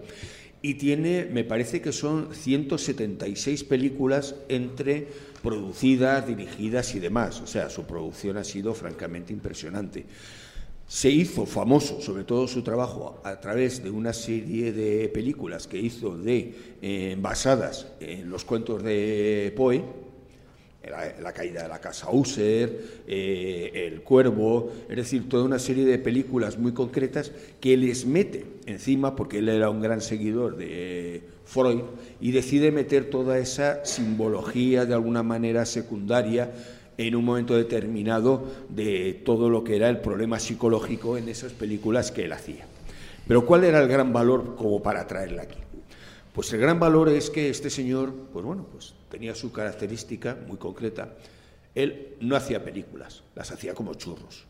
[0.66, 5.08] y tiene, me parece que son 176 películas entre
[5.44, 7.40] producidas, dirigidas y demás.
[7.40, 10.08] O sea, su producción ha sido francamente impresionante.
[10.88, 15.78] Se hizo famoso, sobre todo su trabajo, a través de una serie de películas que
[15.78, 19.84] hizo de, eh, basadas en los cuentos de Poe,
[20.90, 25.98] la, caída de la casa User, eh, El Cuervo, es decir, toda una serie de
[25.98, 31.82] películas muy concretas que les mete encima, porque él era un gran seguidor de Freud,
[32.20, 36.52] y decide meter toda esa simbología de alguna manera secundaria
[36.98, 42.12] en un momento determinado de todo lo que era el problema psicológico en esas películas
[42.12, 42.66] que él hacía.
[43.28, 45.58] Pero ¿cuál era el gran valor como para traerla aquí?
[46.34, 50.58] Pues el gran valor es que este señor, pues bueno, pues tenía su característica muy
[50.58, 51.14] concreta.
[51.74, 54.44] Él no hacía películas, las hacía como churros.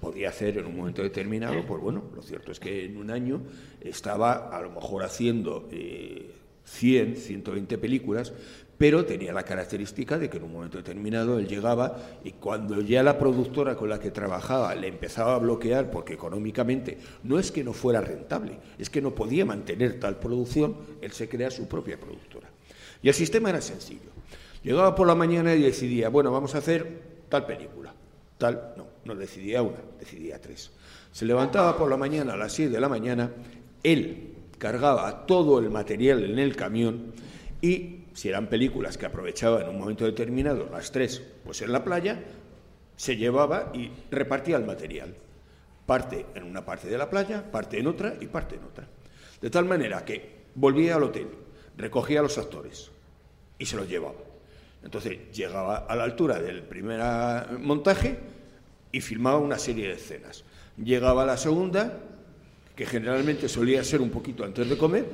[0.00, 3.42] Podía hacer en un momento determinado, pues bueno, lo cierto es que en un año
[3.82, 6.30] estaba a lo mejor haciendo eh,
[6.64, 8.32] 100, 120 películas,
[8.78, 11.94] pero tenía la característica de que en un momento determinado él llegaba
[12.24, 16.96] y cuando ya la productora con la que trabajaba le empezaba a bloquear porque económicamente
[17.22, 21.28] no es que no fuera rentable, es que no podía mantener tal producción, él se
[21.28, 22.33] crea su propia productora.
[23.04, 24.08] Y el sistema era sencillo.
[24.62, 27.92] Llegaba por la mañana y decidía, bueno, vamos a hacer tal película.
[28.38, 30.70] Tal, no, no decidía una, decidía tres.
[31.12, 33.30] Se levantaba por la mañana a las 6 de la mañana,
[33.82, 37.12] él cargaba todo el material en el camión
[37.60, 41.84] y si eran películas que aprovechaba en un momento determinado, las tres, pues en la
[41.84, 42.24] playa,
[42.96, 45.14] se llevaba y repartía el material.
[45.84, 48.88] Parte en una parte de la playa, parte en otra y parte en otra.
[49.42, 51.28] De tal manera que volvía al hotel,
[51.76, 52.93] recogía a los actores
[53.58, 54.14] y se los llevaba.
[54.82, 58.18] Entonces llegaba a la altura del primer ah, montaje
[58.92, 60.44] y filmaba una serie de escenas.
[60.76, 62.00] Llegaba a la segunda,
[62.76, 65.06] que generalmente solía ser un poquito antes de comer,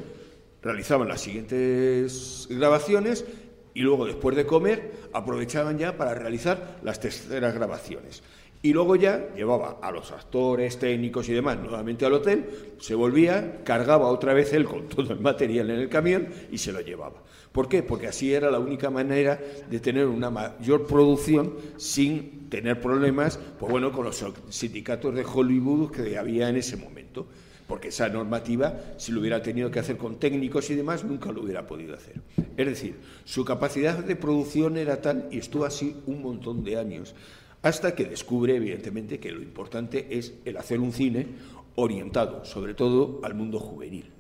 [0.63, 3.25] realizaban las siguientes grabaciones
[3.73, 8.23] y luego después de comer aprovechaban ya para realizar las terceras grabaciones.
[8.63, 13.63] Y luego ya llevaba a los actores, técnicos y demás nuevamente al hotel, se volvía,
[13.65, 17.23] cargaba otra vez él con todo el material en el camión y se lo llevaba.
[17.53, 17.83] ¿Por qué?
[17.83, 23.71] Porque así era la única manera de tener una mayor producción sin tener problemas, pues
[23.71, 27.27] bueno, con los sindicatos de Hollywood que había en ese momento
[27.71, 31.43] porque esa normativa, si lo hubiera tenido que hacer con técnicos y demás, nunca lo
[31.43, 32.21] hubiera podido hacer.
[32.57, 37.15] Es decir, su capacidad de producción era tal y estuvo así un montón de años,
[37.63, 41.29] hasta que descubre, evidentemente, que lo importante es el hacer un cine
[41.77, 44.20] orientado, sobre todo, al mundo juvenil.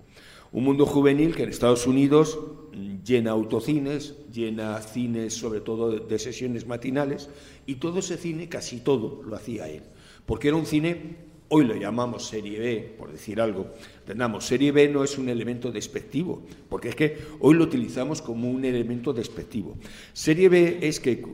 [0.52, 2.38] Un mundo juvenil que en Estados Unidos
[3.04, 7.28] llena autocines, llena cines sobre todo de sesiones matinales,
[7.66, 9.82] y todo ese cine, casi todo, lo hacía él,
[10.26, 13.66] porque era un cine hoy lo llamamos serie B, por decir algo,
[13.98, 18.48] entendamos, serie B no es un elemento despectivo, porque es que hoy lo utilizamos como
[18.48, 19.76] un elemento despectivo.
[20.12, 21.24] Serie B es que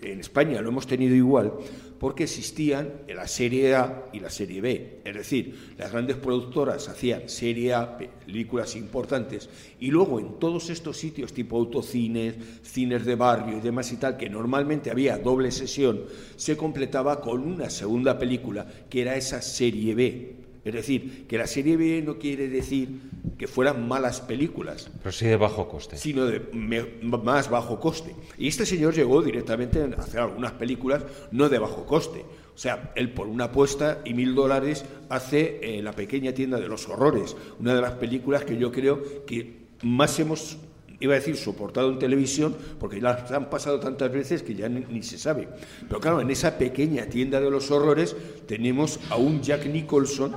[0.00, 1.54] en España lo hemos tenido igual
[1.98, 5.00] porque existían la Serie A y la Serie B.
[5.04, 9.48] Es decir, las grandes productoras hacían Serie A, películas importantes,
[9.80, 14.16] y luego en todos estos sitios tipo autocines, cines de barrio y demás y tal,
[14.16, 16.04] que normalmente había doble sesión,
[16.36, 20.37] se completaba con una segunda película que era esa Serie B.
[20.68, 22.88] Es decir, que la serie B no quiere decir
[23.36, 24.90] que fueran malas películas.
[25.02, 25.96] Pero sí de bajo coste.
[25.96, 28.14] Sino de más bajo coste.
[28.36, 32.24] Y este señor llegó directamente a hacer algunas películas no de bajo coste.
[32.54, 36.66] O sea, él por una apuesta y mil dólares hace eh, La pequeña tienda de
[36.66, 40.58] los horrores, una de las películas que yo creo que más hemos
[41.00, 45.02] iba a decir soportado en televisión, porque ya han pasado tantas veces que ya ni,
[45.02, 45.48] se sabe.
[45.86, 50.32] Pero claro, en esa pequeña tienda de los horrores tenemos a un Jack Nicholson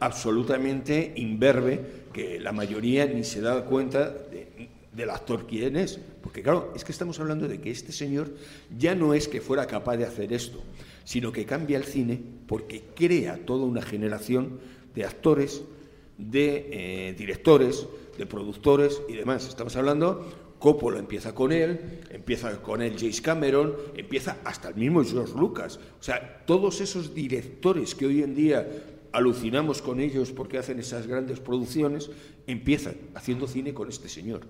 [0.00, 4.12] absolutamente imberbe, que la mayoría ni se da cuenta
[4.92, 6.00] del actor quién es.
[6.22, 8.30] Porque claro, es que estamos hablando de que este señor
[8.76, 10.62] ya no es que fuera capaz de hacer esto,
[11.04, 14.58] sino que cambia el cine porque crea toda una generación
[14.94, 15.62] de actores,
[16.18, 17.86] de eh, directores,
[18.20, 19.48] de productores y demás.
[19.48, 25.02] Estamos hablando, Coppola empieza con él, empieza con él James Cameron, empieza hasta el mismo
[25.02, 25.80] George Lucas.
[25.98, 28.68] O sea, todos esos directores que hoy en día
[29.12, 32.10] alucinamos con ellos porque hacen esas grandes producciones,
[32.46, 34.42] empiezan haciendo cine con este señor.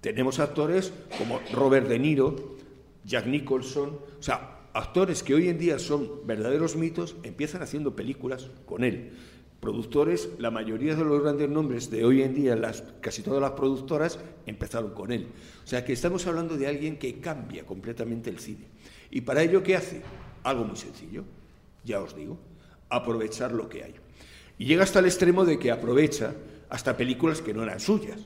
[0.00, 2.56] Tenemos actores como Robert De Niro,
[3.04, 8.48] Jack Nicholson, o sea, actores que hoy en día son verdaderos mitos, empiezan haciendo películas
[8.66, 9.10] con él
[9.60, 13.52] productores, la mayoría de los grandes nombres de hoy en día, las, casi todas las
[13.52, 15.28] productoras, empezaron con él.
[15.64, 18.66] O sea que estamos hablando de alguien que cambia completamente el cine.
[19.10, 20.02] ¿Y para ello qué hace?
[20.44, 21.24] Algo muy sencillo,
[21.84, 22.38] ya os digo,
[22.88, 23.94] aprovechar lo que hay.
[24.58, 26.34] Y llega hasta el extremo de que aprovecha
[26.68, 28.20] hasta películas que no eran suyas.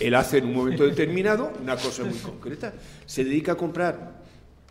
[0.00, 2.72] Él hace en un momento determinado una cosa muy concreta.
[3.06, 4.22] Se dedica a comprar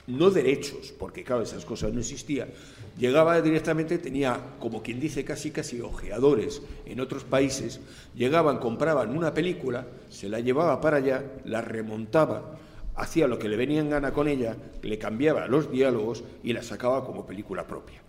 [0.07, 2.49] no derechos, porque claro, esas cosas no existían.
[2.97, 7.81] Llegaba directamente, tenía, como quien dice, casi casi ojeadores en otros países,
[8.15, 12.57] llegaban, compraban una película, se la llevaba para allá, la remontaba,
[12.95, 16.63] hacía lo que le venía en gana con ella, le cambiaba los diálogos y la
[16.63, 18.01] sacaba como película propia.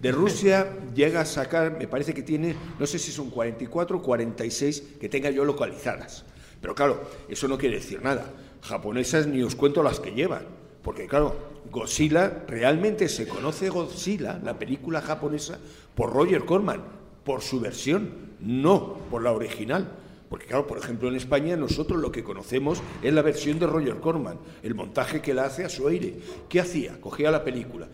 [0.00, 4.02] De Rusia llega a sacar, me parece que tiene, no sé si son 44 o
[4.02, 6.24] 46 que tenga yo localizadas.
[6.60, 8.32] Pero claro, eso no quiere decir nada.
[8.62, 11.36] Japonesas ni os cuento las que llevan porque claro,
[11.70, 15.58] Godzilla, realmente se conoce Godzilla, la película japonesa,
[15.94, 16.82] por Roger Corman,
[17.24, 19.96] por su versión, no por la original.
[20.28, 23.96] Porque claro, por ejemplo, en España nosotros lo que conocemos es la versión de Roger
[23.96, 26.14] Corman, el montaje que la hace a su aire.
[26.48, 27.00] ¿Qué hacía?
[27.00, 27.88] Cogía la película,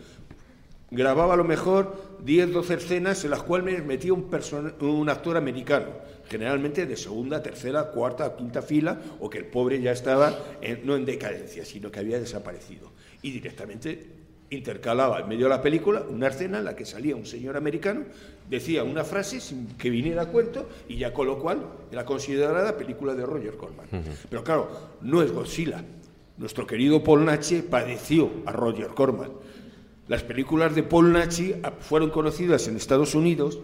[0.91, 4.29] grababa a lo mejor 10, 12 escenas en las cuales metía un,
[4.81, 5.87] un actor americano
[6.29, 10.37] generalmente de segunda, tercera, cuarta, quinta fila, o que el pobre ya estaba
[10.83, 12.91] no en decadencia, sino que había desaparecido.
[13.21, 14.17] Y directamente
[14.49, 18.05] intercalaba en medio de la película una escena en la que salía un señor americano,
[18.49, 22.77] decía una frase sin que viniera a cuento, y ya con lo cual era considerada
[22.77, 23.87] película de Roger Corman.
[24.29, 24.69] Pero claro,
[25.01, 25.83] no es Godzilla.
[26.37, 29.31] Nuestro querido Paul Nachi padeció a Roger Corman.
[30.07, 33.59] Las películas de Paul Nachi fueron conocidas en Estados Unidos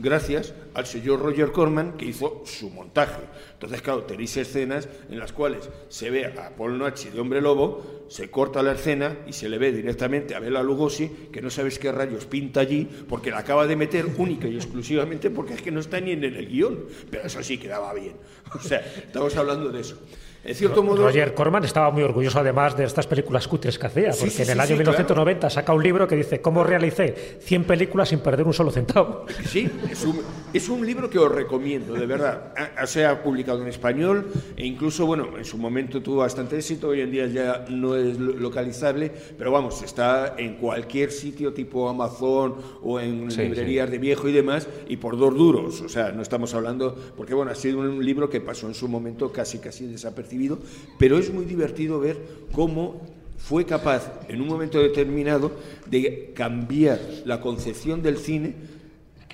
[0.00, 3.22] gracias al señor Roger Corman que hizo su montaje.
[3.52, 8.06] Entonces, claro, tenéis escenas en las cuales se ve a Paul Noche de Hombre Lobo,
[8.08, 11.78] se corta la escena y se le ve directamente a Bela Lugosi, que no sabes
[11.78, 15.70] qué rayos pinta allí, porque la acaba de meter única y exclusivamente porque es que
[15.70, 18.14] no está ni en el guion, pero eso sí quedaba bien.
[18.52, 19.96] O sea, estamos hablando de eso.
[20.42, 21.04] En cierto modo.
[21.04, 24.60] Roger Corman estaba muy orgulloso además de estas películas cutres que hacía, porque en el
[24.60, 28.70] año 1990 saca un libro que dice cómo realicé 100 películas sin perder un solo
[28.70, 29.26] centavo.
[29.46, 30.20] Sí, es un,
[30.52, 32.54] es un libro que os recomiendo, de verdad.
[32.86, 37.02] Se ha publicado en español e incluso, bueno, en su momento tuvo bastante éxito, hoy
[37.02, 42.98] en día ya no es localizable, pero vamos, está en cualquier sitio tipo Amazon o
[42.98, 45.82] en librerías de viejo y demás, y por dos duros.
[45.82, 48.88] O sea, no estamos hablando, porque bueno, ha sido un libro que pasó en su
[48.88, 50.29] momento casi casi desapercibido
[50.98, 52.18] pero es muy divertido ver
[52.52, 53.00] cómo
[53.38, 55.52] fue capaz en un momento determinado
[55.86, 58.54] de cambiar la concepción del cine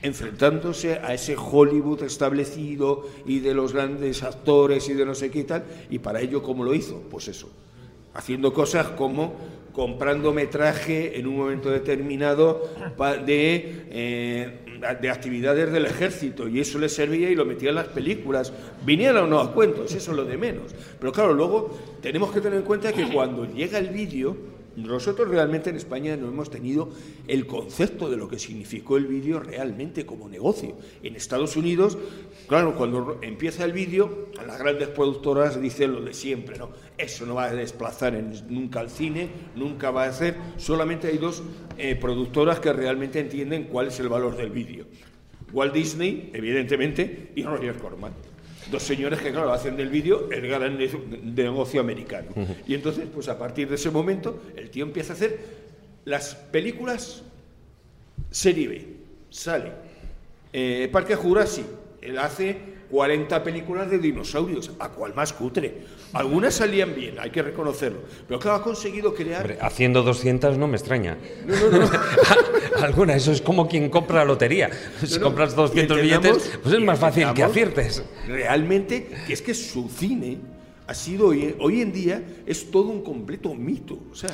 [0.02, 5.44] enfrentándose a ese Hollywood establecido y de los grandes actores y de no sé qué
[5.44, 7.02] tal, y para ello, ¿cómo lo hizo?
[7.10, 7.48] Pues eso,
[8.16, 9.34] haciendo cosas como
[9.72, 12.62] comprando metraje en un momento determinado
[13.26, 14.66] de eh,
[15.00, 18.52] de actividades del ejército y eso le servía y lo metía en las películas.
[18.84, 20.74] Viniera o no a cuentos, eso es lo de menos.
[20.98, 24.36] Pero claro, luego tenemos que tener en cuenta que cuando llega el vídeo,
[24.76, 26.90] nosotros realmente en España no hemos tenido
[27.26, 30.76] el concepto de lo que significó el vídeo realmente como negocio.
[31.02, 31.96] En Estados Unidos,
[32.46, 36.70] claro, cuando empieza el vídeo, las grandes productoras dicen lo de siempre, ¿no?
[36.98, 38.12] Eso no va a desplazar
[38.48, 40.36] nunca al cine, nunca va a hacer.
[40.56, 41.42] Solamente hay dos
[41.78, 44.86] eh, productoras que realmente entienden cuál es el valor del vídeo.
[45.52, 48.12] Walt Disney, evidentemente, y Roger Corman.
[48.70, 50.78] Dos señores que, claro, hacen del vídeo el gran
[51.34, 52.28] negocio americano.
[52.66, 55.38] Y entonces, pues a partir de ese momento, el tío empieza a hacer
[56.04, 57.22] las películas
[58.30, 58.86] serie B.
[59.30, 59.72] Sale.
[60.52, 61.68] Eh, Parque Jurásico,
[62.00, 65.84] él hace 40 películas de dinosaurios, a cual más cutre.
[66.12, 68.00] Algunas salían bien, hay que reconocerlo.
[68.26, 69.58] Pero claro, ha conseguido crear.
[69.60, 71.16] haciendo 200 no me extraña.
[71.46, 71.90] No, no, no.
[72.82, 74.70] Alguna, eso es como quien compra la lotería.
[75.04, 78.04] Si compras 200 billetes, pues es más fácil que aciertes.
[78.26, 80.38] Realmente, que es que su cine
[80.86, 83.98] ha sido hoy, hoy en día es todo un completo mito.
[84.10, 84.30] O sea,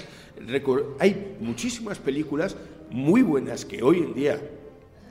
[0.98, 2.57] hay muchísimas películas
[2.90, 4.40] muy buenas que hoy en día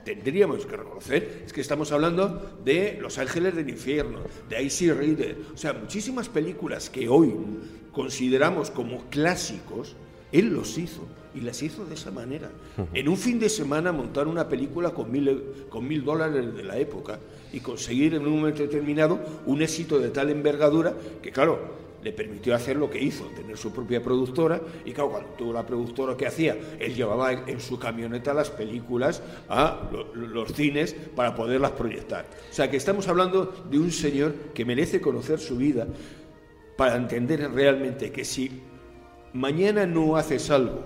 [0.04, 5.36] tendríamos que reconocer es que estamos hablando de Los Ángeles del Infierno, de Icy Reader,
[5.54, 7.34] o sea, muchísimas películas que hoy
[7.92, 9.96] consideramos como clásicos,
[10.32, 12.50] él los hizo y las hizo de esa manera.
[12.92, 16.78] En un fin de semana montar una película con mil, con mil dólares de la
[16.78, 17.18] época
[17.52, 22.54] y conseguir en un momento determinado un éxito de tal envergadura que, claro, le permitió
[22.54, 26.26] hacer lo que hizo, tener su propia productora, y claro, cuando tuvo la productora que
[26.26, 32.26] hacía, él llevaba en su camioneta las películas a los cines para poderlas proyectar.
[32.50, 35.86] O sea que estamos hablando de un señor que merece conocer su vida
[36.76, 38.62] para entender realmente que si
[39.32, 40.84] mañana no haces algo,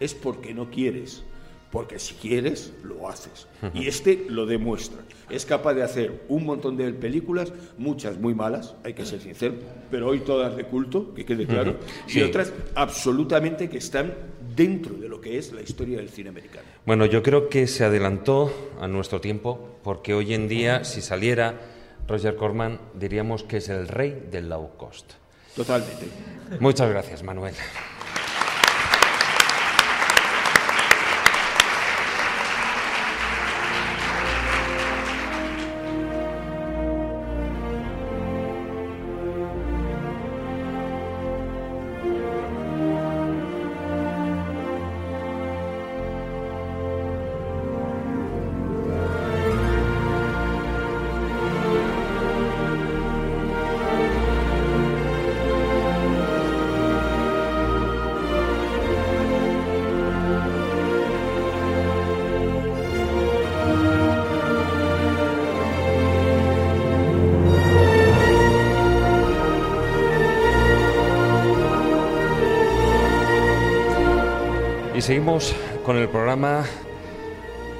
[0.00, 1.24] es porque no quieres
[1.70, 3.46] porque si quieres, lo haces.
[3.74, 5.02] Y este lo demuestra.
[5.28, 9.54] Es capaz de hacer un montón de películas, muchas muy malas, hay que ser sincero,
[9.90, 14.14] pero hoy todas de culto, que quede claro, y otras absolutamente que están
[14.56, 16.66] dentro de lo que es la historia del cine americano.
[16.86, 18.50] Bueno, yo creo que se adelantó
[18.80, 21.60] a nuestro tiempo, porque hoy en día, si saliera
[22.06, 25.12] Roger Corman, diríamos que es el rey del low cost.
[25.54, 26.06] Totalmente.
[26.60, 27.54] Muchas gracias, Manuel.
[75.08, 75.54] Seguimos
[75.86, 76.66] con el programa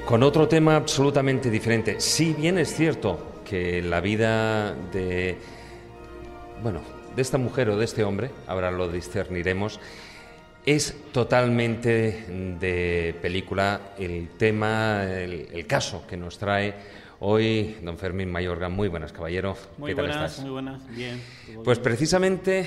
[0.07, 2.01] con otro tema absolutamente diferente.
[2.01, 5.37] Si bien es cierto que la vida de
[6.63, 6.81] bueno,
[7.15, 9.79] de esta mujer o de este hombre, ahora lo discerniremos,
[10.65, 12.25] es totalmente
[12.59, 16.73] de película el tema, el, caso que nos trae
[17.21, 18.71] hoy don Fermín Mayorga.
[18.71, 19.55] Muy buenas, caballero.
[19.77, 21.21] Muy buenas, muy buenas, bien.
[21.63, 22.67] Pues precisamente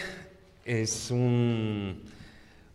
[0.63, 2.20] es un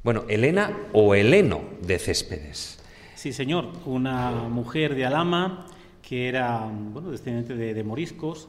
[0.06, 2.78] bueno, Elena o Heleno de Céspedes.
[3.16, 5.66] Sí, señor, una mujer de Alama
[6.00, 8.48] que era bueno, descendiente de, moriscos,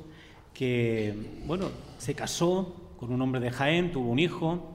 [0.54, 1.16] que
[1.48, 4.72] bueno, se casó con un hombre de Jaén, tuvo un hijo,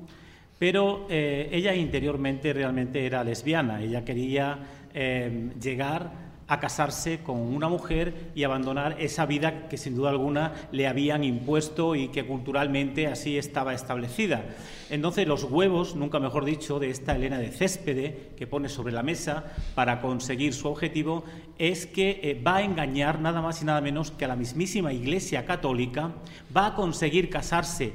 [0.58, 4.58] pero eh, ella interiormente realmente era lesbiana, ella quería
[4.92, 6.10] eh, llegar
[6.52, 11.24] a casarse con una mujer y abandonar esa vida que sin duda alguna le habían
[11.24, 14.44] impuesto y que culturalmente así estaba establecida.
[14.90, 19.02] Entonces los huevos, nunca mejor dicho, de esta Elena de Céspede que pone sobre la
[19.02, 19.44] mesa
[19.74, 21.24] para conseguir su objetivo
[21.56, 24.92] es que eh, va a engañar nada más y nada menos que a la mismísima
[24.92, 26.12] Iglesia Católica,
[26.54, 27.94] va a conseguir casarse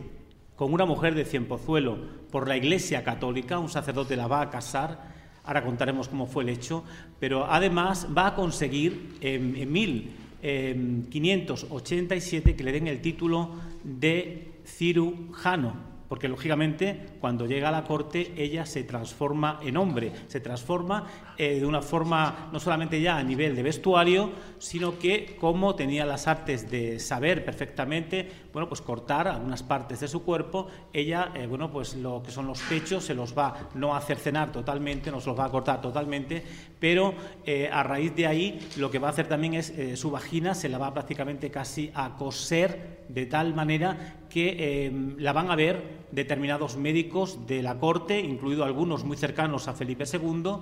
[0.55, 1.99] con una mujer de Cienpozuelo
[2.31, 5.16] por la Iglesia Católica, un sacerdote la va a casar,
[5.47, 6.83] ahora contaremos cómo fue el hecho,
[7.19, 16.27] pero además va a conseguir en, 1587 que le den el título de cirujano porque
[16.27, 21.65] lógicamente cuando llega a la corte ella se transforma en hombre, se transforma eh, de
[21.65, 26.69] una forma no solamente ya a nivel de vestuario, sino que como tenía las artes
[26.69, 31.95] de saber perfectamente, bueno, pues cortar algunas partes de su cuerpo, ella, eh, bueno, pues
[31.95, 35.39] lo que son los pechos se los va no a cercenar totalmente, no se los
[35.39, 36.43] va a cortar totalmente,
[36.79, 37.13] pero
[37.45, 40.69] eh, a raíz de ahí lo que va a hacer también es su vagina se
[40.69, 46.05] la va prácticamente casi a coser de tal manera que em, la van a ver
[46.11, 50.57] determinados médicos de la corte, incluido algunos muy cercanos a Felipe II,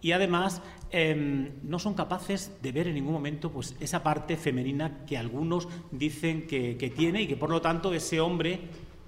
[0.00, 0.60] y además
[0.90, 5.68] em, no son capaces de ver en ningún momento pues, esa parte femenina que algunos
[5.92, 8.58] dicen que, que tiene y que por lo tanto ese hombre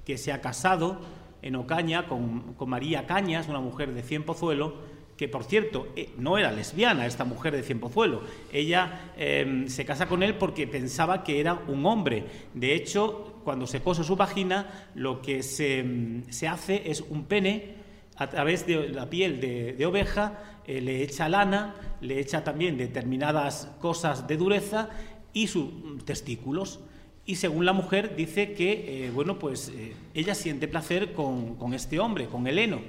[0.05, 1.01] que se ha casado
[1.43, 4.77] en Ocaña con, con María Cañas, una mujer de Cienpozuelo,
[5.17, 8.23] que por cierto eh, no era lesbiana esta mujer de Cienpozuelo.
[8.53, 12.25] Ella em, se casa con él porque pensaba que era un hombre.
[12.55, 17.25] De hecho, cuando se cose su vagina, lo que se, em, se hace es un
[17.25, 17.75] pene
[18.17, 22.79] a través de la piel de, de oveja, eh, le echa lana, le echa también
[22.79, 24.89] determinadas cosas de dureza
[25.33, 25.69] y sus
[26.05, 26.81] testículos.
[27.27, 31.75] Y según la mujer dice que, eh, bueno, pues eh, ella siente placer con, con
[31.75, 32.81] este hombre, con Heleno.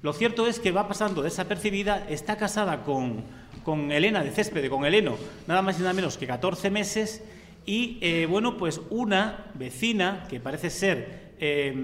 [0.00, 3.24] Lo cierto es que va pasando desapercibida, está casada con,
[3.64, 7.22] con Elena de Céspede, con Heleno, nada más y nada menos que 14 meses,
[7.68, 11.74] y eh, bueno, pues una vecina que parece ser eh,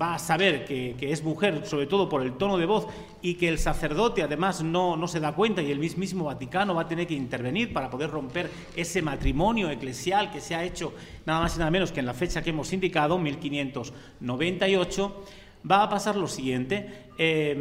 [0.00, 2.86] va a saber que, es mujer, sobre todo por el tono de voz,
[3.20, 6.82] y que el sacerdote además no, no, se da cuenta y el mismo Vaticano va
[6.82, 10.94] a tener que intervenir para poder romper ese matrimonio eclesial que se ha hecho
[11.26, 15.24] nada más y nada menos que en la fecha que hemos indicado, 1598
[15.68, 17.08] va a pasar lo siguiente.
[17.18, 17.60] Eh,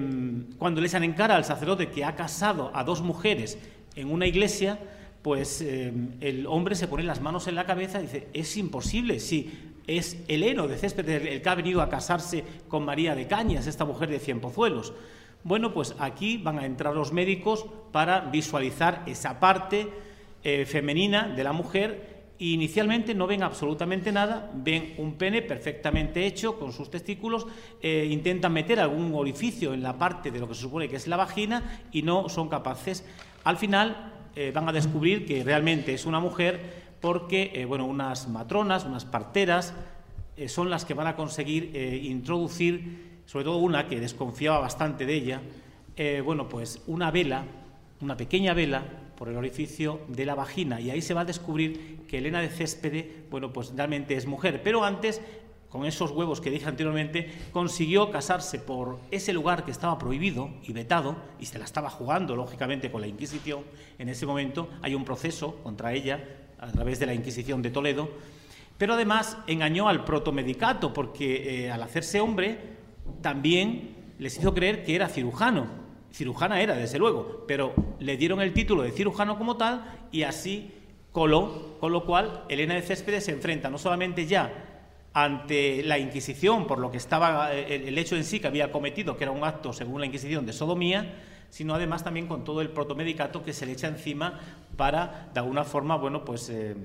[0.60, 3.58] cuando les han encara al sacerdote que ha casado a dos mujeres
[3.96, 4.78] en una iglesia,
[5.24, 9.20] pues eh, el hombre se pone las manos en la cabeza y dice, es imposible,
[9.20, 9.52] si
[9.88, 13.86] es Heleno de Césped el que ha venido a casarse con María de Cañas, esta
[13.86, 14.94] mujer de Cienpozuelos.
[15.44, 19.90] Bueno, pues aquí van a entrar los médicos para visualizar esa parte
[20.44, 26.58] eh, femenina de la mujer inicialmente no ven absolutamente nada, ven un pene perfectamente hecho
[26.58, 27.48] con sus testículos,
[27.82, 31.08] eh, intentan meter algún orificio en la parte de lo que se supone que es
[31.08, 33.06] la vagina y no son capaces.
[33.44, 38.28] Al final eh, van a descubrir que realmente es una mujer porque eh, bueno, unas
[38.28, 39.74] matronas, unas parteras,
[40.38, 45.14] eh, son las que van a conseguir introducir, sobre todo una que desconfiaba bastante de
[45.14, 45.42] ella,
[46.26, 47.46] bueno, pues una vela,
[48.02, 48.84] una pequeña vela
[49.16, 50.82] por el orificio de la vagina.
[50.82, 54.62] Y ahí se va a descubrir que Elena de Céspede, bueno, pues realmente es mujer,
[54.64, 55.22] pero antes
[55.74, 60.72] con esos huevos que dije anteriormente, consiguió casarse por ese lugar que estaba prohibido y
[60.72, 63.64] vetado, y se la estaba jugando, lógicamente, con la Inquisición.
[63.98, 66.24] En ese momento hay un proceso contra ella
[66.60, 68.08] a través de la Inquisición de Toledo,
[68.78, 72.60] pero además engañó al protomedicato, porque eh, al hacerse hombre
[73.24, 75.66] también les hizo creer que era cirujano.
[76.12, 80.72] Cirujana era, desde luego, pero le dieron el título de cirujano como tal y así
[81.12, 84.70] coló, con lo cual Elena de Céspedes se enfrenta no solamente ya
[85.14, 89.16] ante la Inquisición por lo que estaba eh, el hecho en sí que había cometido,
[89.16, 91.14] que era un acto según la Inquisición de sodomía,
[91.50, 94.40] sino además también con todo el protomedicato que se le echa encima
[94.76, 96.76] para, de alguna forma, bueno, pues eh,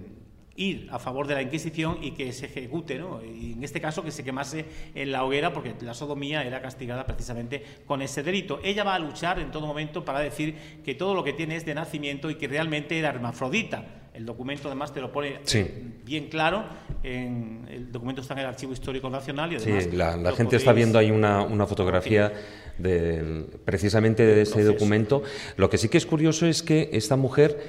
[0.57, 3.21] ir a favor de la Inquisición y que se ejecute, ¿no?
[3.23, 7.65] en este caso que se quemase en la hoguera, porque la sodomía era castigada precisamente
[7.87, 8.61] con ese delito.
[8.63, 11.65] Ella va a luchar en todo momento para decir que todo lo que tiene es
[11.65, 13.98] de nacimiento y que realmente era hermafrodita.
[14.19, 15.65] El documento además te lo pone sí.
[16.05, 16.65] bien claro.
[17.05, 19.85] En, el documento está en el Archivo Histórico Nacional y además.
[19.85, 20.63] Sí, la, la gente podéis...
[20.63, 22.33] está viendo ahí una, una fotografía
[22.79, 25.23] de, precisamente de ese documento.
[25.57, 27.63] Lo que sí que es curioso es que esta mujer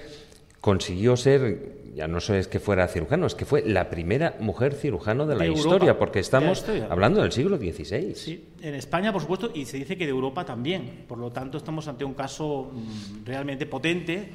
[0.60, 5.28] consiguió ser ya no es que fuera cirujano, es que fue la primera mujer cirujano
[5.28, 6.88] de la de historia, Europa, porque estamos historia.
[6.90, 8.16] hablando del siglo XVI.
[8.16, 11.04] Sí, en España, por supuesto, y se dice que de Europa también.
[11.10, 14.30] Por lo tanto, estamos ante un caso mmm, realmente potente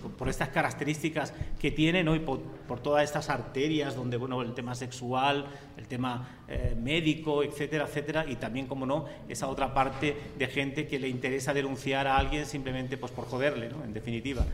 [0.00, 2.14] por estas características que tiene ¿no?
[2.14, 2.40] y por,
[2.82, 5.46] todas estas arterias donde bueno el tema sexual
[5.76, 10.86] el tema eh, médico etcétera etcétera y también como no esa otra parte de gente
[10.86, 13.84] que le interesa denunciar a alguien simplemente pues por joderle ¿no?
[13.84, 14.46] en definitiva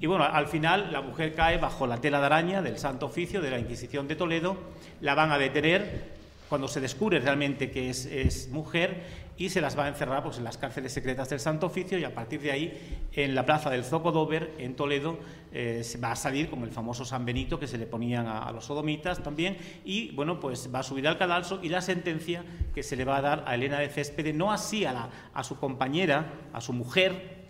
[0.00, 3.40] y bueno al final la mujer cae bajo la tela de araña del Santo Oficio
[3.40, 4.56] de la Inquisición de Toledo
[5.00, 6.16] la van a detener
[6.48, 10.44] cuando se descubre realmente que es mujer y se las va a encerrar pues, en
[10.44, 13.84] las cárceles secretas del Santo Oficio y a partir de ahí en la plaza del
[13.84, 15.18] Zocodover en Toledo
[15.52, 18.50] eh, se va a salir con el famoso San Benito que se le ponían a,
[18.52, 22.82] los sodomitas también y bueno pues va a subir al cadalso y la sentencia que
[22.82, 25.58] se le va a dar a Elena de Céspede no así a, la, a su
[25.58, 27.46] compañera a su mujer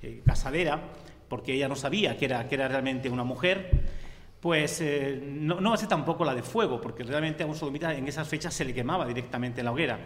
[0.00, 0.92] eh, casadera
[1.28, 4.02] porque ella no sabía que era, que era realmente una mujer
[4.42, 8.08] pues eh, no, no ser tampoco la de fuego, porque realmente a un sodomita en
[8.08, 10.00] esas fechas se le quemaba directamente en la hoguera.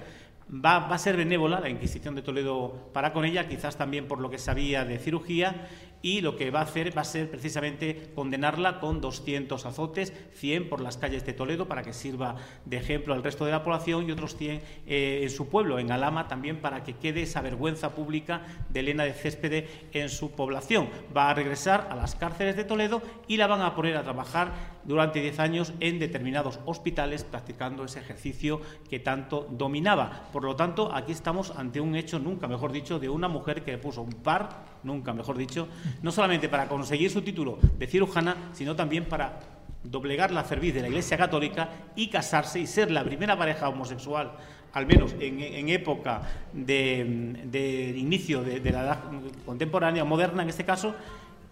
[0.49, 4.21] Va, va, a ser benévola la Inquisición de Toledo para con ella, quizás también por
[4.21, 5.69] lo que sabía de cirugía,
[6.03, 10.69] y lo que va a hacer va a ser precisamente condenarla con 200 azotes, 100
[10.69, 14.09] por las calles de Toledo para que sirva de ejemplo al resto de la población
[14.09, 17.95] y otros 100 eh, en su pueblo, en Alama, también para que quede esa vergüenza
[17.95, 20.89] pública de Elena de Céspede en su población.
[21.17, 24.77] Va a regresar a las cárceles de Toledo y la van a poner a trabajar
[24.85, 30.29] durante 10 años en determinados hospitales practicando ese ejercicio que tanto dominaba.
[30.33, 33.79] Por lo tanto, aquí estamos ante un hecho, nunca mejor dicho, de una mujer que
[33.79, 35.69] puso un par, nunca mejor dicho,
[36.03, 39.41] no solamente para conseguir su título de cirujana, sino también para
[39.83, 44.33] doblegar la cerviz de la Iglesia Católica y casarse y ser la primera pareja homosexual,
[44.73, 46.23] al menos en, época
[46.53, 48.99] de, inicio de, de la edad
[49.45, 50.95] contemporánea, moderna en este caso,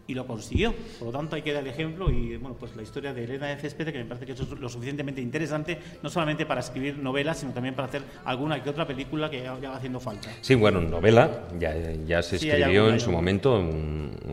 [0.07, 0.75] y lo consiguió.
[0.99, 3.47] Por lo tanto, hay que dar el ejemplo y bueno, pues la historia de Elena
[3.49, 7.39] de Céspede, que me parece que es lo suficientemente interesante, no solamente para escribir novelas,
[7.39, 10.31] sino también para hacer alguna que otra película que ya va haciendo falta.
[10.41, 11.75] Sí, bueno, novela ya,
[12.07, 13.63] ya se escribió en su momento.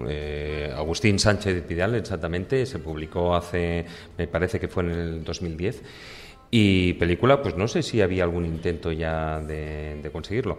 [0.07, 3.85] Eh, Agustín Sánchez de Pidal, exactamente, se publicó hace,
[4.17, 5.81] me parece que fue en el 2010.
[6.51, 10.57] Y película, pues no sé si había algún intento ya de conseguirlo.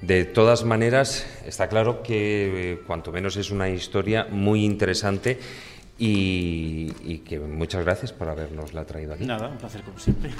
[0.00, 5.38] De todas maneras, está claro que eh, cuanto menos es una historia muy interesante
[5.98, 9.26] y, y que muchas gracias por habernosla traído aquí.
[9.26, 10.30] Nada, un placer como siempre.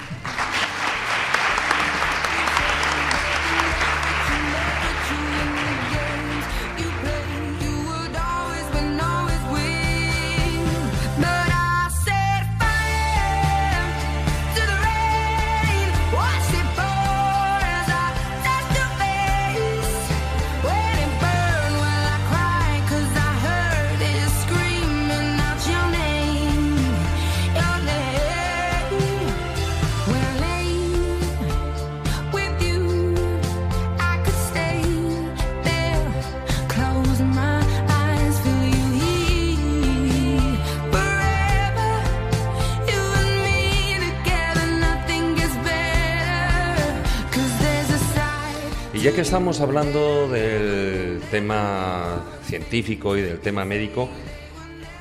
[49.59, 54.07] Hablando del tema científico y del tema médico,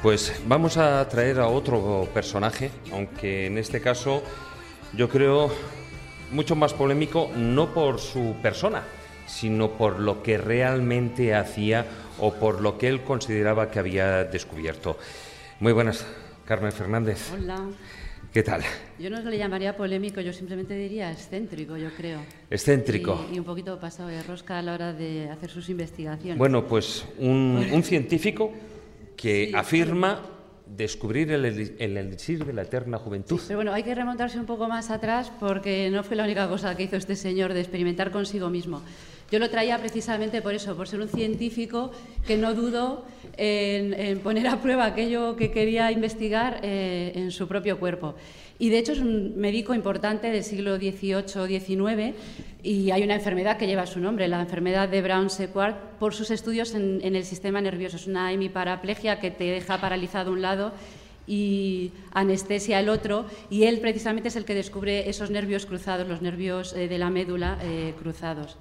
[0.03, 4.23] pues vamos a traer a otro personaje, aunque en este caso
[4.93, 5.53] yo creo
[6.33, 8.83] mucho más polémico, no por su persona,
[9.27, 11.87] sino por lo que realmente hacía
[12.19, 14.99] o por lo que él consideraba que había descubierto.
[15.61, 16.05] Muy buenas,
[16.45, 17.31] Carmen Fernández.
[17.33, 17.69] Hola.
[18.33, 18.63] ¿Qué tal?
[19.01, 22.21] Yo no le llamaría polémico, yo simplemente diría excéntrico, yo creo.
[22.49, 23.27] Excéntrico.
[23.33, 26.39] Y, un poquito pasado de rosca a la hora de hacer sus investigaciones.
[26.39, 28.53] Bueno, pues un, científico
[29.17, 30.23] que afirma
[30.65, 33.41] descubrir el, el, elixir de la eterna juventud.
[33.49, 36.77] pero bueno, hay que remontarse un poco más atrás porque no fue la única cosa
[36.77, 38.81] que hizo este señor de experimentar consigo mismo.
[39.31, 41.93] Yo lo traía precisamente por eso, por ser un científico
[42.27, 43.05] que no dudó
[43.37, 48.17] en, poner a prueba aquello que quería investigar eh, en su propio cuerpo.
[48.59, 52.15] Y de hecho es un médico importante del siglo XVIII-XIX
[52.63, 56.75] y hay una enfermedad que lleva su nombre, la enfermedad de Brown-Sequard, por sus estudios
[56.75, 57.97] en, el sistema nervioso.
[57.97, 60.73] Es una hemiparaplegia que te deja paralizado un lado
[61.27, 66.21] y anestesia el otro, y él precisamente es el que descubre esos nervios cruzados, los
[66.21, 68.59] nervios eh, de la médula eh, cruzados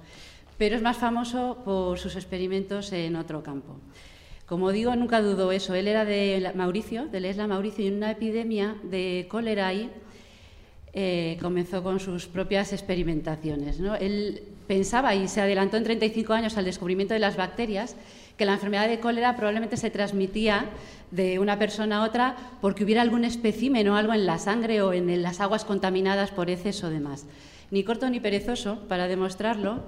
[0.60, 3.78] pero es más famoso por sus experimentos en otro campo.
[4.44, 5.74] Como digo, nunca dudó eso.
[5.74, 9.90] Él era de Mauricio, de la isla Mauricio, y en una epidemia de cólera ahí
[10.92, 13.80] eh, comenzó con sus propias experimentaciones.
[14.00, 17.96] Él pensaba, y se adelantó en 35 años al descubrimiento de las bacterias,
[18.36, 20.66] que la enfermedad de cólera probablemente se transmitía
[21.10, 24.92] de una persona a otra porque hubiera algún espécimen o algo en la sangre o
[24.92, 27.24] en las aguas contaminadas por heces o demás.
[27.70, 29.84] Ni corto ni perezoso, para demostrarlo,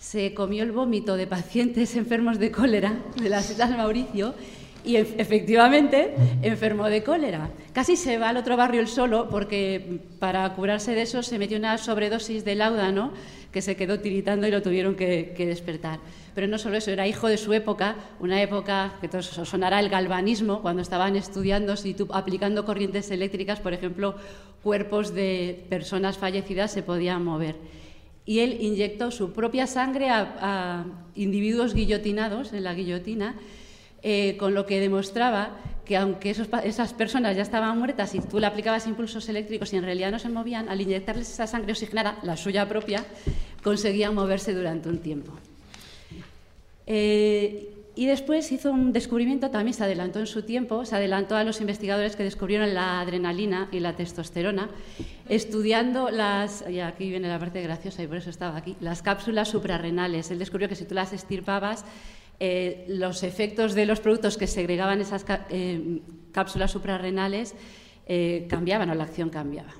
[0.00, 4.34] se comió el vómito de pacientes enfermos de cólera de las Islas Mauricio
[4.82, 7.50] y efectivamente enfermó de cólera.
[7.74, 11.58] Casi se va al otro barrio el solo porque para curarse de eso se metió
[11.58, 13.12] una sobredosis de láudano
[13.52, 15.98] que se quedó tiritando y lo tuvieron que, despertar.
[16.34, 19.90] Pero no solo eso, era hijo de su época, una época que todos sonará el
[19.90, 24.14] galvanismo, cuando estaban estudiando, si aplicando corrientes eléctricas, por ejemplo,
[24.62, 27.56] cuerpos de personas fallecidas se podían mover
[28.30, 30.84] y él inyectó su propia sangre a,
[31.16, 33.34] individuos guillotinados en la guillotina,
[34.04, 38.46] eh, con lo que demostraba que aunque esas personas ya estaban muertas y tú le
[38.46, 42.36] aplicabas impulsos eléctricos y en realidad no se movían, al inyectarles esa sangre oxigenada, la
[42.36, 43.04] suya propia,
[43.64, 45.32] conseguían moverse durante un tiempo.
[46.86, 51.44] Eh, Y después hizo un descubrimiento, también se adelantó en su tiempo, se adelantó a
[51.44, 54.70] los investigadores que descubrieron la adrenalina y la testosterona,
[55.28, 59.48] estudiando las, y aquí viene la parte graciosa y por eso estaba aquí, las cápsulas
[59.48, 60.30] suprarrenales.
[60.30, 61.84] Él descubrió que si tú las estirpabas,
[62.38, 66.00] eh, los efectos de los productos que segregaban esas eh,
[66.32, 67.54] cápsulas suprarrenales
[68.06, 69.74] eh, cambiaban o la acción cambiaba.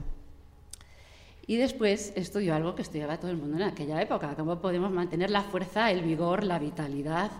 [1.46, 5.30] Y después estudió algo que estudiaba todo el mundo en aquella época, cómo podemos mantener
[5.30, 7.30] la fuerza, el vigor, la vitalidad,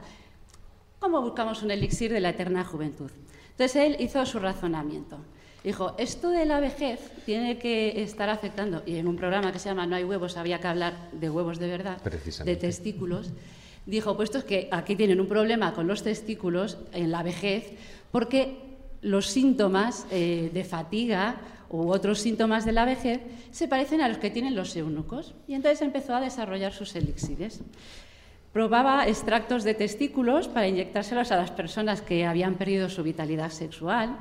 [1.01, 3.11] cómo buscamos un elixir de la eterna juventud.
[3.53, 5.18] Entonces él hizo su razonamiento.
[5.64, 9.68] Dijo, esto de la vejez tiene que estar afectando, y en un programa que se
[9.68, 13.30] llama No hay huevos había que hablar de huevos de verdad, de testículos,
[13.84, 17.72] dijo, pues esto es que aquí tienen un problema con los testículos en la vejez,
[18.11, 18.57] porque
[19.03, 23.20] los síntomas eh, de fatiga u otros síntomas de la vejez
[23.51, 25.34] se parecen a los que tienen los eunucos.
[25.46, 27.61] Y entonces empezó a desarrollar sus elixires.
[28.53, 34.18] Probaba extractos de testículos para inyectárselos a las personas que habían perdido su vitalidad sexual.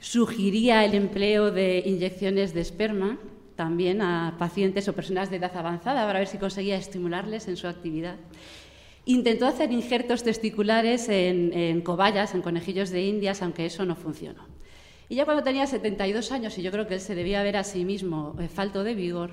[0.00, 3.18] Sugería el empleo de inyecciones de esperma
[3.56, 7.66] también a pacientes o personas de edad avanzada para ver si conseguía estimularles en su
[7.66, 8.14] actividad.
[9.04, 14.46] Intentó hacer injertos testiculares en, cobayas, en conejillos de indias, aunque eso no funcionó.
[15.08, 17.64] Y ya cuando tenía 72 años, y yo creo que él se debía ver a
[17.64, 19.32] sí mismo eh, falto de vigor,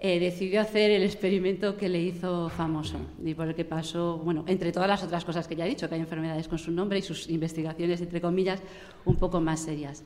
[0.00, 4.44] eh, decidió hacer el experimento que le hizo famoso y por el que pasó, bueno,
[4.46, 7.00] entre todas las otras cosas que ya he dicho, que hay enfermedades con su nombre
[7.00, 8.60] y sus investigaciones, entre comillas,
[9.04, 10.04] un poco más serias.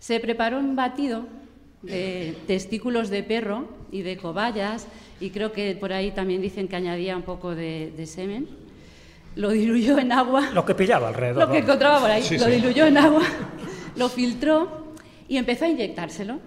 [0.00, 1.26] Se preparó un batido
[1.82, 4.88] de testículos de perro y de cobayas,
[5.20, 8.48] y creo que por ahí también dicen que añadía un poco de, semen.
[9.36, 10.50] Lo diluyó en agua.
[10.52, 11.46] Lo que pillaba alrededor.
[11.46, 12.24] Lo que encontraba por ahí.
[12.38, 13.22] lo diluyó en agua,
[13.94, 14.94] lo filtró
[15.28, 16.40] y empezó a inyectárselo.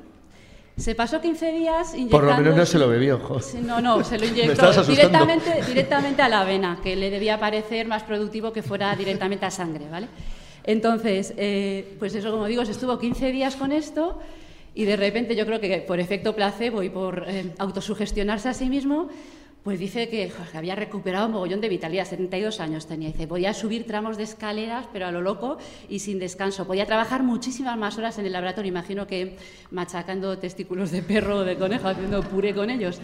[0.78, 2.09] Se pasó 15 días inyectando...
[2.09, 3.22] Por lo menos no se lo bebió.
[3.63, 8.03] No, no, se lo inyectó directamente, directamente a la vena, que le debía parecer más
[8.03, 10.07] productivo que fuera directamente a sangre, ¿vale?
[10.63, 14.19] Entonces, eh, pues eso, como digo, se estuvo 15 días con esto
[14.74, 18.69] y de repente yo creo que por efecto placebo y por eh, autosugestionarse a sí
[18.69, 19.09] mismo,
[19.64, 23.09] pues dice que, había recuperado un mogollón de vitalidad, 72 años tenía.
[23.09, 25.57] Dice, podía subir tramos de escaleras, pero a lo loco
[25.88, 26.66] y sin descanso.
[26.66, 29.38] Podía trabajar muchísimas más horas en el laboratorio, imagino que
[29.70, 32.99] machacando testículos de perro o de conejo, haciendo puré con ellos.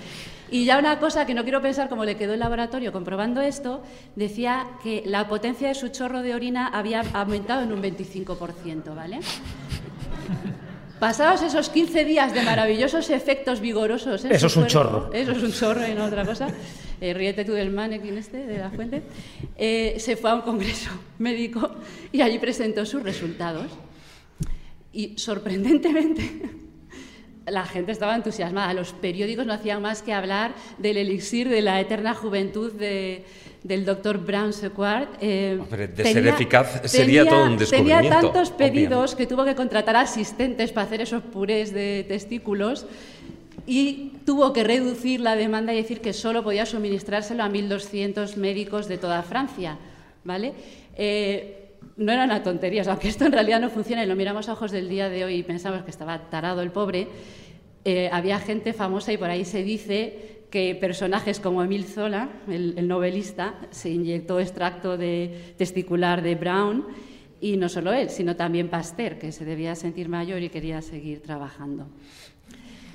[0.49, 3.83] Y ya una cosa que no quiero pensar cómo le quedó el laboratorio comprobando esto,
[4.15, 9.19] decía que la potencia de su chorro de orina había aumentado en un 25%, ¿vale?
[10.99, 14.25] Pasados esos 15 días de maravillosos efectos vigorosos.
[14.25, 15.11] eso es un chorro.
[15.13, 16.47] Eso es un chorro y no otra cosa.
[16.99, 19.03] Eh, ríete tú del mannequin este, de la fuente.
[19.55, 20.89] Eh, se fue a un congreso
[21.19, 21.69] médico
[22.11, 23.67] y allí presentó sus resultados.
[24.91, 26.41] Y sorprendentemente,
[27.45, 28.73] la gente estaba entusiasmada.
[28.73, 33.23] Los periódicos no hacían más que hablar del elixir de la eterna juventud de,
[33.67, 35.07] del doctor Brown Sequard.
[35.19, 35.59] Eh,
[35.95, 38.03] de ser eficaz sería todo un descubrimiento.
[38.03, 42.85] Tenía tantos pedidos que tuvo que contratar asistentes para hacer esos purés de testículos
[43.65, 48.87] y tuvo que reducir la demanda y decir que solo podía suministrárselo a 1.200 médicos
[48.87, 49.77] de toda Francia.
[50.23, 50.53] ¿vale?
[50.95, 54.53] Eh, no era una tontería, aunque esto en realidad no funciona y lo miramos a
[54.53, 57.07] ojos del día de hoy y pensamos que estaba tarado el pobre,
[57.85, 62.87] eh, había gente famosa y por ahí se dice que personajes como Emil Zola, el,
[62.87, 66.85] novelista, se inyectó extracto de testicular de Brown
[67.39, 71.21] y no solo él, sino también Pasteur, que se debía sentir mayor y quería seguir
[71.21, 71.87] trabajando.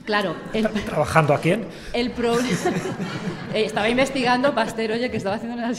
[0.05, 0.35] Claro.
[0.87, 1.67] ¿Trabajando a quién?
[1.93, 2.49] El problema.
[3.55, 5.71] Eh, estaba investigando Pasteur, oye, que estaba haciendo una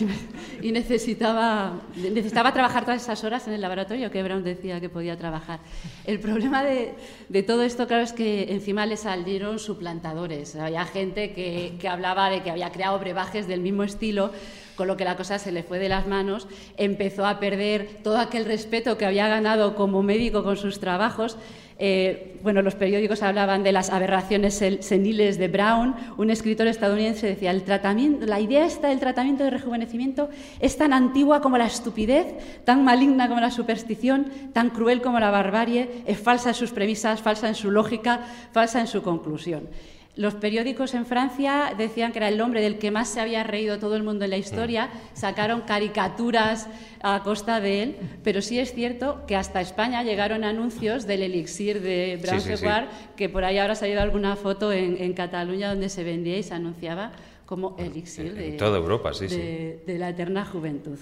[0.61, 5.17] y necesitaba, necesitaba trabajar todas esas horas en el laboratorio que Brown decía que podía
[5.17, 5.59] trabajar.
[6.05, 6.93] El problema de,
[7.29, 10.55] de todo esto, claro, es que encima le salieron suplantadores.
[10.55, 14.31] Había gente que, que hablaba de que había creado brebajes del mismo estilo
[14.75, 16.47] con lo que la cosa se le fue de las manos,
[16.77, 21.37] empezó a perder todo aquel respeto que había ganado como médico con sus trabajos.
[21.79, 25.95] Eh, bueno, los periódicos hablaban de las aberraciones seniles de Brown.
[26.17, 31.57] Un escritor estadounidense decía, la idea esta del tratamiento de rejuvenecimiento es tan antigua como
[31.57, 32.27] la estupidez,
[32.65, 37.21] tan maligna como la superstición, tan cruel como la barbarie, es falsa en sus premisas,
[37.21, 38.21] falsa en su lógica,
[38.51, 39.67] falsa en su conclusión.
[40.15, 43.79] Los periódicos en Francia decían que era el hombre del que más se había reído
[43.79, 46.67] todo el mundo en la historia, sacaron caricaturas
[47.01, 51.81] a costa de él, pero sí es cierto que hasta España llegaron anuncios del elixir
[51.81, 56.37] de Brown que por ahí ahora ha salido alguna foto en, Cataluña donde se vendía
[56.37, 57.11] y se anunciaba
[57.47, 60.99] como elixir de, toda Europa, de la eterna juventud.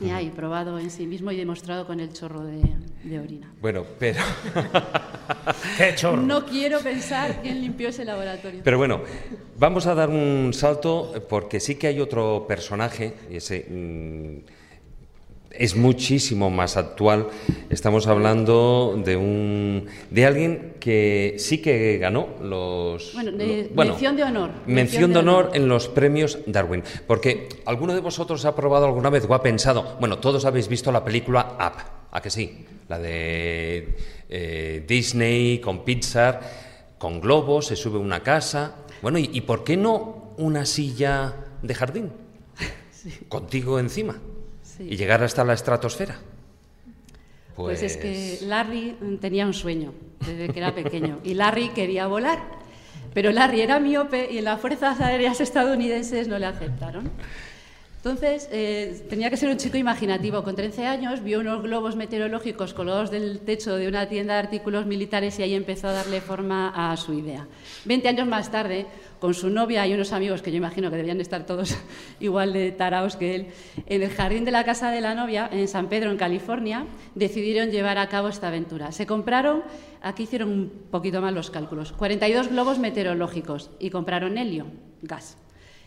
[0.00, 3.52] Y ahí probado en sí mismo y demostrado con el chorro de, orina.
[3.60, 4.20] Bueno, pero...
[5.76, 6.22] ¿Qué chorro?
[6.22, 8.60] No quiero pensar quién limpió ese laboratorio.
[8.62, 9.02] Pero bueno,
[9.58, 14.55] vamos a dar un salto porque sí que hay otro personaje, ese, mm,
[15.58, 17.28] es muchísimo más actual.
[17.70, 23.92] Estamos hablando de un de alguien que sí que ganó los Bueno, lo- de- bueno,
[23.92, 24.50] mención de honor.
[24.66, 29.24] mención de honor en los premios Darwin, porque alguno de vosotros ha probado alguna vez
[29.28, 31.82] o ha pensado, bueno, todos habéis visto la película Up,
[32.12, 32.64] ¿a que sí?
[32.88, 33.96] La de
[34.28, 36.40] eh, Disney con Pixar,
[36.98, 38.76] con globos, se sube una casa.
[39.02, 42.12] Bueno, ¿y, y por qué no una silla de jardín?
[43.28, 44.16] Contigo encima.
[44.76, 44.88] Sí.
[44.90, 46.18] Y llegar hasta la estratosfera.
[47.56, 47.82] Pues...
[47.82, 49.94] es que Larry mm, tenía un sueño
[50.26, 52.38] desde que era pequeño y Larry quería volar,
[53.14, 57.10] pero Larry era miope y las fuerzas aéreas estadounidenses no le aceptaron.
[57.96, 60.44] Entonces, eh, tenía que ser un chico imaginativo.
[60.44, 64.86] Con 13 años vio unos globos meteorológicos colgados del techo de una tienda de artículos
[64.86, 67.48] militares y ahí empezó a darle forma a su idea.
[67.84, 68.86] 20 años más tarde,
[69.26, 71.76] con su novia y unos amigos que yo imagino que debían estar todos
[72.20, 73.46] igual de taraos que él,
[73.86, 77.72] en el jardín de la casa de la novia, en San Pedro, en California, decidieron
[77.72, 78.92] llevar a cabo esta aventura.
[78.92, 79.64] Se compraron,
[80.00, 84.66] aquí hicieron un poquito más los cálculos, 42 globos meteorológicos y compraron helio,
[85.02, 85.38] gas.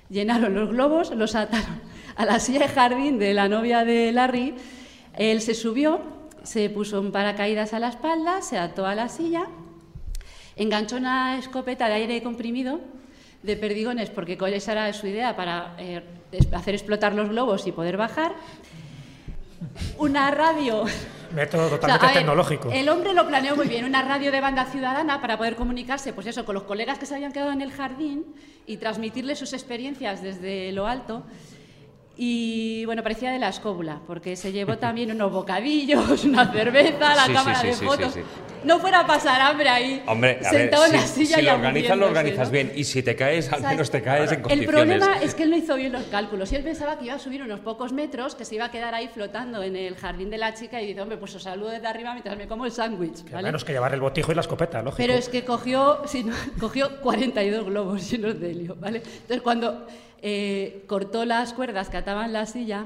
[0.10, 1.80] Llenaron los globos, los ataron
[2.18, 4.56] a la silla de jardín de la novia de Larry.
[5.14, 6.02] Él se subió,
[6.44, 9.48] se puso un paracaídas a la espalda, se ató a la silla,
[10.58, 12.99] enganchó una escopeta de aire comprimido
[13.44, 16.04] de perdigones, porque esa era su idea para eh,
[16.52, 18.34] hacer explotar los globos y poder bajar.
[19.98, 20.86] Una radio
[21.32, 22.72] Método o sea, totalmente ver, tecnológico.
[22.72, 26.28] El hombre lo planeó muy bien, una radio de banda ciudadana para poder comunicarse, pues
[26.28, 28.26] eso, con los colegas que se habían quedado en el jardín
[28.66, 31.24] y transmitirles sus experiencias desde lo alto.
[32.22, 37.26] Y bueno, parecía de la escóbula, porque se llevó también unos bocadillos, una cerveza, la
[37.28, 38.14] Sí, cámara sí, de sí, sí, fotos.
[38.14, 38.20] sí.
[38.66, 41.42] No fuera a pasar hambre ahí, Hombre, a ver, sentado en la si, silla si
[41.42, 42.74] y lo organizas, lo organizas bien.
[42.76, 44.68] Y si te caes, al O sea, menos te caes en El condiciones.
[45.00, 47.20] problema es que él no hizo bien los cálculos y él pensaba que iba a
[47.20, 50.38] subir unos pocos metros, que se iba a quedar ahí flotando en el jardín de
[50.40, 53.24] la chica y dice, hombre, pues os saludo desde arriba mientras me como el sándwich.
[53.32, 53.44] ¿vale?
[53.48, 54.98] menos que llevar el botijo y la escopeta, lógico.
[54.98, 58.98] Pero es que cogió, sí, no, cogió 42 globos llenos de helio, ¿vale?
[58.98, 59.88] Entonces, cuando
[60.22, 62.86] eh, cortó las cuerdas que ataban la silla,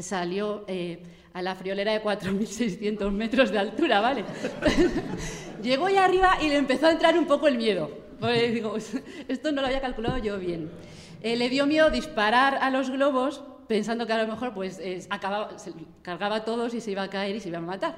[0.00, 1.02] salió eh,
[1.32, 4.24] a la friolera de 4.600 metros de altura, ¿vale?
[5.62, 7.90] Llegó ahí arriba y le empezó a entrar un poco el miedo.
[8.20, 8.76] Porque digo,
[9.28, 10.70] esto no lo había calculado yo bien.
[11.22, 14.80] Eh, le dio miedo disparar a los globos pensando que a lo mejor pues,
[15.10, 15.50] acababa,
[16.02, 17.96] cargaba todos y se iba a caer y se iba a matar.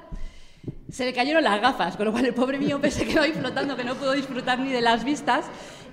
[0.91, 3.75] Se le cayeron las gafas, con lo cual el pobre miope se quedó ahí flotando,
[3.75, 5.45] que no pudo disfrutar ni de las vistas,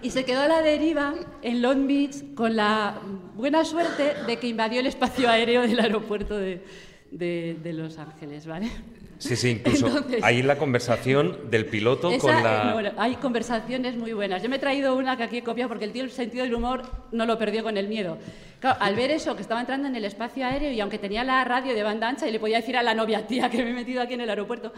[0.03, 3.01] y se quedó a la deriva en Long Beach con la
[3.35, 6.63] buena suerte de que invadió el espacio aéreo del aeropuerto de,
[7.11, 8.71] de- de Los Ángeles, ¿vale?
[9.19, 12.73] Sí, sí, incluso Entonces- ahí la conversación del piloto Esa, con eh, la...
[12.75, 14.43] bueno, hay conversaciones muy buenas.
[14.43, 16.55] Yo me he traído una que aquí he copiado porque el tío el sentido del
[16.55, 16.83] humor
[17.13, 18.19] no lo perdió con el miedo.
[18.61, 21.43] Claro, al ver eso, que estaba entrando en el espacio aéreo y aunque tenía la
[21.45, 23.75] radio de banda ancha y le podía decir a la novia, tía, que me he
[23.75, 24.73] metido aquí en el aeropuerto,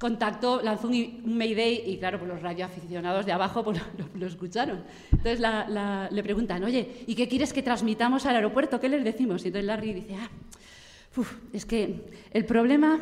[0.00, 3.80] contactó, lanzó un, mayday y claro, pues los radioaficionados de abajo pues,
[4.14, 4.82] lo, escucharon.
[5.12, 5.40] Entonces
[6.10, 8.80] le preguntan, oye, ¿y qué quieres que transmitamos al aeropuerto?
[8.80, 9.44] ¿Qué les decimos?
[9.44, 10.30] Y entonces Larry dice, ah,
[11.16, 12.00] uf, es que
[12.32, 12.98] el problema,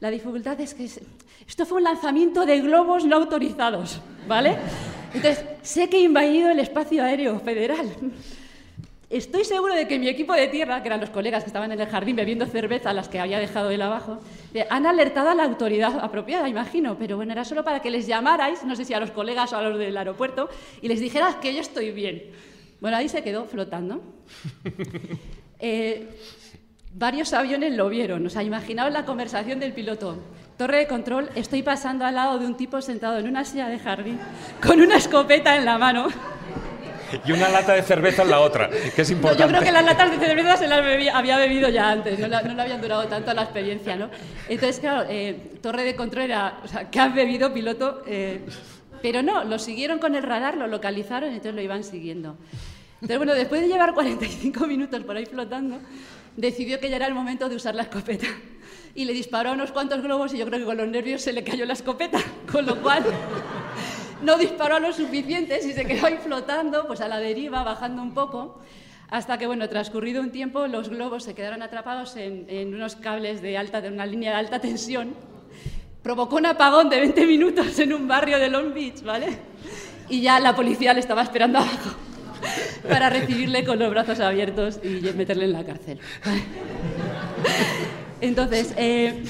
[0.00, 1.00] la dificultad es que es-
[1.48, 4.56] esto fue un lanzamiento de globos no autorizados, ¿vale?
[5.14, 7.88] Entonces, sé que he invadido el espacio aéreo federal.
[9.08, 11.80] Estoy seguro de que mi equipo de tierra, que eran los colegas que estaban en
[11.80, 14.18] el jardín bebiendo cerveza, las que había dejado él abajo,
[14.52, 18.08] eh, han alertado a la autoridad apropiada, imagino, pero bueno, era solo para que les
[18.08, 20.48] llamarais, no sé si a los colegas o a los del aeropuerto,
[20.82, 22.32] y les dijeras que yo estoy bien.
[22.80, 24.02] Bueno, ahí se quedó flotando.
[25.58, 26.06] Eh,
[26.92, 30.18] varios aviones lo vieron, o sea, imaginaos la conversación del piloto.
[30.58, 33.78] Torre de control, estoy pasando al lado de un tipo sentado en una silla de
[33.78, 34.18] jardín
[34.60, 36.08] con una escopeta en la mano.
[37.26, 39.42] Y una lata de cerveza en la otra, que es No, importante.
[39.42, 42.26] yo creo que las latas de cerveza se las bebía- había bebido ya antes, no,
[42.28, 44.10] la- no le habían durado tanto la experiencia, ¿no?
[44.48, 48.02] Entonces, claro, eh, torre de control era, o sea, ¿qué has bebido, piloto?
[48.06, 48.44] Eh,
[49.02, 52.36] pero no, lo siguieron con el radar, lo localizaron y entonces lo iban siguiendo.
[52.94, 55.78] Entonces, bueno, después de llevar 45 minutos por ahí flotando,
[56.36, 58.26] decidió que ya era el momento de usar la escopeta.
[58.94, 61.44] Y le disparó unos cuantos globos y yo creo que con los nervios se le
[61.44, 62.18] cayó la escopeta,
[62.50, 63.04] con lo cual
[64.22, 68.14] no disparó lo suficiente y se quedó ahí flotando, pues a la deriva, bajando un
[68.14, 68.60] poco,
[69.08, 73.42] hasta que, bueno, transcurrido un tiempo, los globos se quedaron atrapados en, en unos cables
[73.42, 75.14] de alta, de una línea de alta tensión.
[76.02, 79.38] Provocó un apagón de 20 minutos en un barrio de Long Beach, ¿vale?
[80.08, 81.96] Y ya la policía le estaba esperando abajo
[82.88, 85.98] para recibirle con los brazos abiertos y meterle en la cárcel.
[88.20, 89.22] Entonces, eh,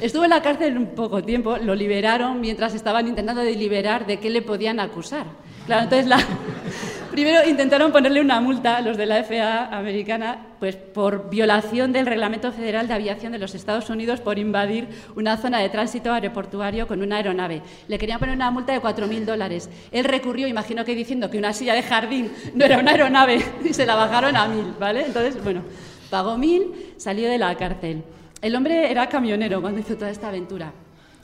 [0.00, 4.30] estuvo en la cárcel un poco tiempo, lo liberaron mientras estaban intentando deliberar de qué
[4.30, 5.26] le podían acusar.
[5.66, 6.08] Claro, entonces
[7.10, 12.52] Primero intentaron ponerle una multa, los de la FAA americana, pues por violación del Reglamento
[12.52, 14.86] Federal de Aviación de los Estados Unidos por invadir
[15.16, 17.62] una zona de tránsito aeroportuario con una aeronave.
[17.88, 19.68] Le querían poner una multa de 4.000 dólares.
[19.90, 23.74] Él recurrió, imagino que diciendo que una silla de jardín no era una aeronave, y
[23.74, 25.04] se la bajaron a 1.000, ¿vale?
[25.04, 25.62] Entonces, bueno,
[26.10, 28.04] pagó 1.000, salió de la cárcel.
[28.40, 30.72] El hombre era camionero cuando hizo toda esta aventura.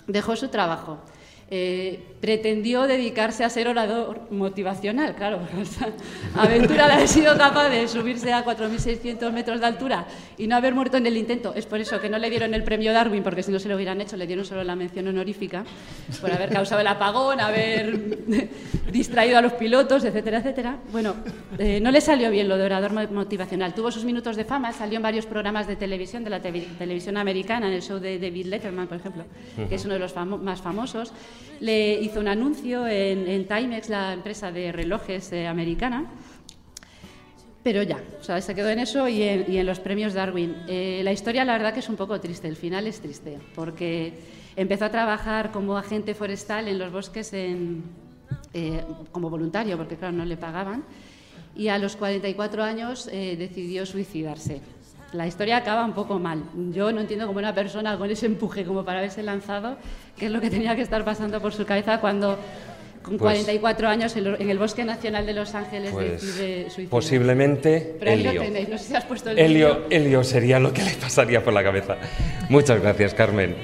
[0.06, 0.98] Dejó su trabajo
[1.50, 5.40] eh, pretendió dedicarse a ser orador motivacional, claro,
[6.34, 10.06] aventura haber sido capaz de subirse a 4.600 metros de altura
[10.38, 11.52] y no haber muerto en el intento.
[11.54, 13.76] Es por eso que no le dieron el premio Darwin, porque si no se lo
[13.76, 15.64] hubieran hecho, le dieron solo la mención honorífica,
[16.18, 18.16] por haber causado el apagón, haber
[18.90, 20.78] distraído a los pilotos, etcétera, etcétera.
[20.92, 21.14] Bueno,
[21.58, 23.74] eh, no le salió bien lo de orador motivacional.
[23.74, 27.68] Tuvo sus minutos de fama, salió en varios programas de televisión, de la televisión americana,
[27.68, 29.24] en el show de David Letterman, por ejemplo,
[29.68, 31.12] que es uno de los más famosos
[31.60, 36.06] le hizo un anuncio en, Timex, la empresa de relojes eh, americana.
[37.62, 40.54] Pero ya, o sea, se quedó en eso y en, los premios Darwin.
[40.68, 42.46] Eh, la historia, la verdad, que es un poco triste.
[42.46, 44.12] El final es triste, porque
[44.54, 50.26] empezó a trabajar como agente forestal en los bosques eh, como voluntario, porque claro, no
[50.26, 50.84] le pagaban.
[51.56, 54.60] Y a los 44 años decidió suicidarse
[55.14, 56.42] la historia acaba un poco mal.
[56.72, 59.76] Yo no entiendo cómo una persona con ese empuje como para haberse lanzado,
[60.18, 62.38] qué es lo que tenía que estar pasando por su cabeza cuando
[63.02, 66.88] con 44 pues años en el Bosque Nacional de Los Ángeles pues decide suicidarse.
[66.88, 68.32] Posiblemente Pero.
[68.32, 68.68] Lo tenéis.
[68.68, 71.62] No sé si has puesto el Helio, Helio sería lo que le pasaría por la
[71.62, 71.96] cabeza.
[72.48, 73.56] Muchas gracias, Carmen.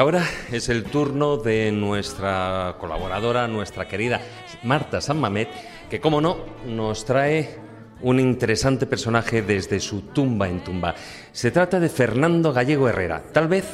[0.00, 4.18] Ahora es el turno de nuestra colaboradora, nuestra querida
[4.62, 5.50] Marta San Mamet,
[5.90, 7.58] que como no nos trae
[8.00, 10.94] un interesante personaje desde su tumba en tumba.
[11.32, 13.24] Se trata de Fernando Gallego Herrera.
[13.30, 13.66] Tal vez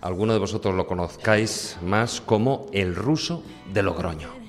[0.00, 4.39] alguno de vosotros lo conozcáis más como el ruso de Logroño.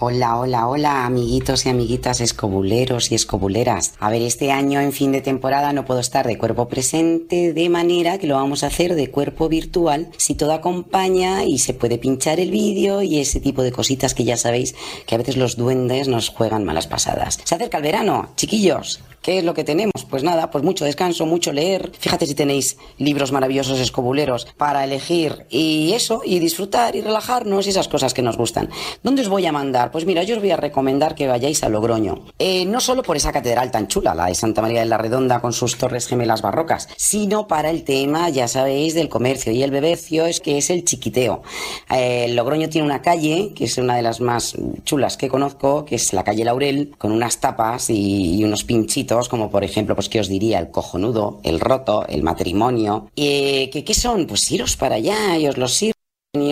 [0.00, 3.94] Hola, hola, hola, amiguitos y amiguitas escobuleros y escobuleras.
[3.98, 7.68] A ver, este año en fin de temporada no puedo estar de cuerpo presente, de
[7.68, 11.98] manera que lo vamos a hacer de cuerpo virtual, si todo acompaña y se puede
[11.98, 15.56] pinchar el vídeo y ese tipo de cositas que ya sabéis que a veces los
[15.56, 17.40] duendes nos juegan malas pasadas.
[17.42, 20.04] Se acerca el verano, chiquillos, ¿Qué es lo que tenemos?
[20.08, 21.90] Pues nada, pues mucho descanso, mucho leer.
[21.98, 27.70] Fíjate si tenéis libros maravillosos escobuleros para elegir y eso, y disfrutar y relajarnos y
[27.70, 28.70] esas cosas que nos gustan.
[29.02, 29.90] ¿Dónde os voy a mandar?
[29.90, 32.26] Pues mira, yo os voy a recomendar que vayáis a Logroño.
[32.38, 35.40] Eh, no solo por esa catedral tan chula, la de Santa María de la Redonda
[35.40, 39.52] con sus torres gemelas barrocas, sino para el tema, ya sabéis, del comercio.
[39.52, 41.42] Y el bebecio es que es el chiquiteo.
[41.90, 44.54] Eh, Logroño tiene una calle, que es una de las más
[44.84, 49.50] chulas que conozco, que es la calle Laurel, con unas tapas y unos pinchitos como
[49.50, 53.10] por ejemplo, pues qué os diría, el cojonudo, el roto, el matrimonio.
[53.16, 54.26] Eh, ¿qué, son?
[54.26, 55.94] Pues iros para allá y os los sirvo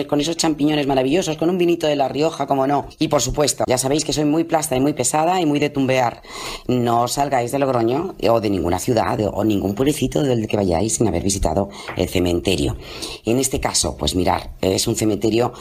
[0.07, 2.87] con esos champiñones maravillosos, con un vinito de La Rioja, como no.
[2.97, 5.69] Y por supuesto, ya sabéis que soy muy plasta y muy pesada y muy de
[5.69, 6.23] tumbear.
[6.67, 11.07] No salgáis de Logroño o de ninguna ciudad o ningún pueblecito del que vayáis sin
[11.07, 12.75] haber visitado el cementerio.
[13.23, 15.53] En este caso, pues mirar, es un cementerio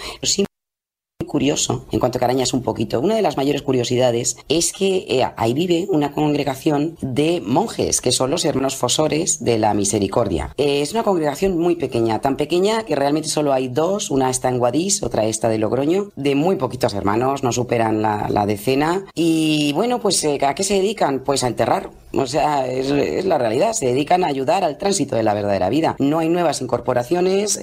[1.26, 5.26] curioso, en cuanto a Carañas un poquito, una de las mayores curiosidades es que eh,
[5.36, 10.54] ahí vive una congregación de monjes, que son los hermanos fosores de la misericordia.
[10.56, 14.48] Eh, es una congregación muy pequeña, tan pequeña que realmente solo hay dos, una está
[14.48, 19.04] en Guadix, otra está de Logroño, de muy poquitos hermanos, no superan la, decena.
[19.14, 21.20] Y bueno, pues eh, ¿a qué se dedican?
[21.20, 21.90] Pues a enterrar.
[22.16, 25.96] O sea, es, la realidad, se dedican a ayudar al tránsito de la verdadera vida.
[25.98, 27.60] No hay nuevas incorporaciones,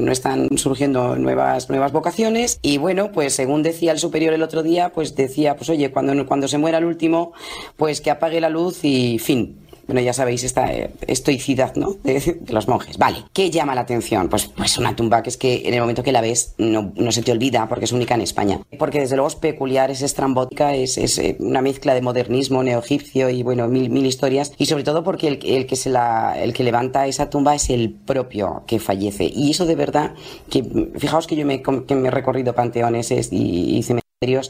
[0.00, 4.62] no están surgiendo nuevas, nuevas vocaciones y bueno, pues según decía el superior el otro
[4.62, 7.32] día, pues decía, pues oye, cuando, cuando se muera el último,
[7.76, 9.63] pues que apague la luz y fin.
[9.86, 11.96] Bueno, ya sabéis esta eh, estoicidad, ¿no?
[12.02, 12.98] De, los monjes.
[12.98, 13.18] Vale.
[13.32, 14.28] ¿Qué llama la atención?
[14.28, 17.12] Pues, pues una tumba que es que en el momento que la ves no, no
[17.12, 18.60] se te olvida porque es única en España.
[18.78, 23.28] Porque desde luego es peculiar, es estrambótica, es, es eh, una mezcla de modernismo neoegipcio
[23.28, 24.52] y bueno, mil, mil historias.
[24.58, 25.92] Y sobre todo porque el, el, que se
[26.36, 29.30] el que levanta esa tumba es el propio que fallece.
[29.32, 30.14] Y eso de verdad,
[30.50, 30.64] que
[30.96, 33.82] fijaos que yo me, que me he recorrido panteones y, y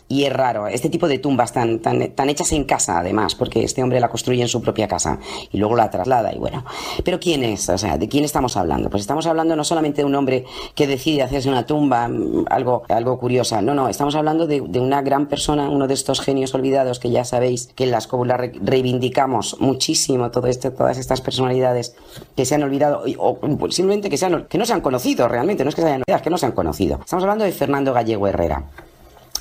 [0.09, 0.69] y es raro.
[0.69, 4.09] Este tipo de tumbas tan, tan, tan hechas en casa, además, porque este hombre la
[4.09, 5.19] construye en su propia casa
[5.51, 6.65] y luego la traslada y bueno.
[7.03, 7.69] Pero ¿quién es?
[7.69, 8.89] O sea, ¿de quién estamos hablando?
[8.89, 10.45] Pues estamos hablando no solamente de un hombre
[10.75, 13.63] que decide hacerse una tumba, mm, algo, algo curiosa.
[13.63, 17.25] No, no, estamos hablando de, una gran persona, uno de estos genios olvidados que ya
[17.25, 21.97] sabéis que en la escóbula reivindicamos muchísimo todo este, todas estas personalidades
[22.37, 23.39] que se han olvidado o,
[23.71, 26.19] simplemente que, sean, que no se han conocido realmente, no es que se hayan olvidado,
[26.19, 27.01] es que no se han conocido.
[27.01, 28.65] Estamos hablando de Fernando Gallego Herrera.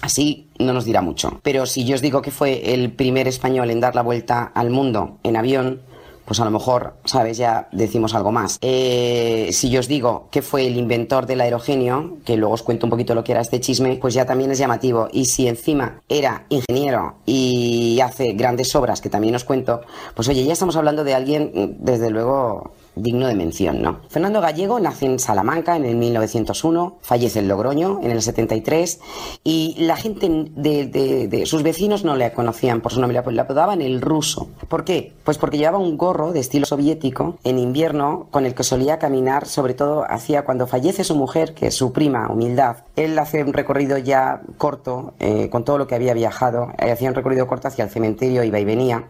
[0.04, 1.40] Así no nos dirá mucho.
[1.44, 4.70] Pero si yo os digo que fue el primer español en dar la vuelta al
[4.70, 5.80] mundo en avión,
[6.26, 7.38] pues a lo mejor, ¿sabes?
[7.38, 8.58] Ya decimos algo más.
[8.60, 12.86] Eh, si yo os digo que fue el inventor del aerogenio, que luego os cuento
[12.86, 15.08] un poquito lo que era este chisme, pues ya también es llamativo.
[15.10, 19.84] Y si encima era ingeniero y hace grandes obras, que también os cuento,
[20.16, 24.00] pues oye, ya estamos hablando de alguien, desde luego, digno de mención, ¿no?
[24.10, 29.00] Fernando Gallego nace en Salamanca en el 1901, fallece en Logroño en el 73
[29.44, 34.02] y la gente de, sus vecinos no le conocían por su nombre, le apodaban el
[34.02, 34.50] ruso.
[34.68, 35.14] ¿Por qué?
[35.24, 39.48] Pues porque llevaba un gorro de estilo soviético en invierno con el que solía caminar,
[39.48, 42.78] sobre todo hacía cuando fallece su mujer, que es su prima, Humildad.
[42.96, 47.10] Él hace un recorrido ya corto eh, con todo lo que había viajado, eh, hacía
[47.10, 49.06] un recorrido corto hacia el cementerio, iba y venía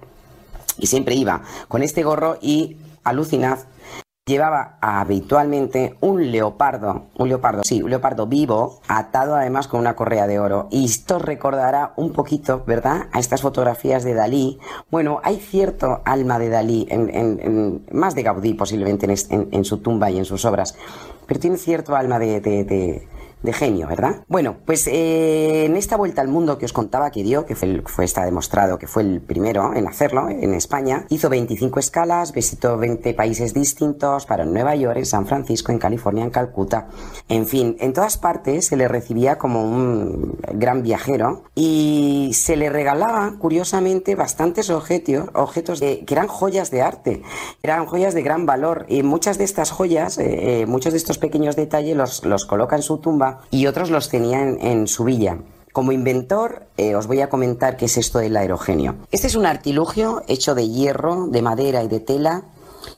[0.77, 3.59] y siempre iba con este gorro y alucinad
[4.25, 10.27] Llevaba habitualmente un leopardo, un leopardo, sí, un leopardo vivo, atado además con una correa
[10.27, 10.69] de oro.
[10.71, 14.59] Y esto recordará un poquito, ¿verdad?, a estas fotografías de Dalí.
[14.89, 20.19] Bueno, hay cierto alma de Dalí, en, más de Gaudí posiblemente en, su tumba y
[20.19, 20.77] en sus obras,
[21.27, 23.05] pero tiene cierto alma de de
[23.51, 24.23] genio, ¿verdad?
[24.29, 27.81] Bueno, pues eh, en esta vuelta al mundo que os contaba que dio, que fue,
[27.85, 32.77] fue está demostrado que fue el primero en hacerlo en España, hizo 25 escalas, visitó
[32.77, 36.87] 20 países distintos, para Nueva York, en San Francisco, en California, en Calcuta,
[37.27, 42.69] en fin, en todas partes se le recibía como un gran viajero y se le
[42.69, 47.21] regalaba, curiosamente, bastantes objetos, objetos que eran joyas de arte,
[47.63, 51.17] eran joyas de gran valor y muchas de estas joyas, eh, eh, muchos de estos
[51.17, 55.37] pequeños detalles los, los coloca en su tumba y otros los tenían en su villa.
[55.71, 58.95] Como inventor, eh, os voy a comentar qué es esto del aerogenio.
[59.11, 62.43] Este es un artilugio hecho de hierro, de madera y de tela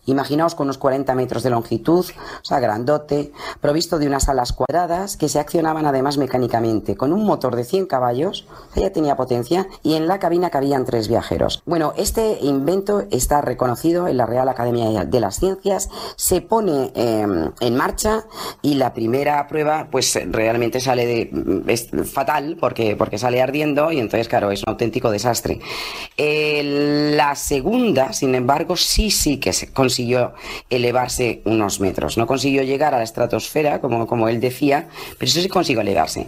[0.05, 3.31] Imaginaos con unos 40 metros de longitud, o sea, grandote,
[3.61, 7.85] provisto de unas alas cuadradas que se accionaban además mecánicamente, con un motor de 100
[7.85, 11.61] caballos, ya tenía potencia, y en la cabina cabían tres viajeros.
[11.65, 17.51] Bueno, este invento está reconocido en la Real Academia de las Ciencias, se pone em,
[17.59, 18.25] en marcha
[18.61, 23.99] y la primera prueba, pues realmente sale de, es fatal porque, porque sale ardiendo y
[23.99, 25.59] entonces, claro, es un auténtico desastre.
[26.17, 30.33] la segunda, sin embargo, sí, sí que se consiguió
[30.71, 32.17] elevarse unos metros.
[32.17, 34.87] No consiguió llegar a la estratosfera, como, como él decía,
[35.19, 36.25] pero eso sí consiguió elevarse.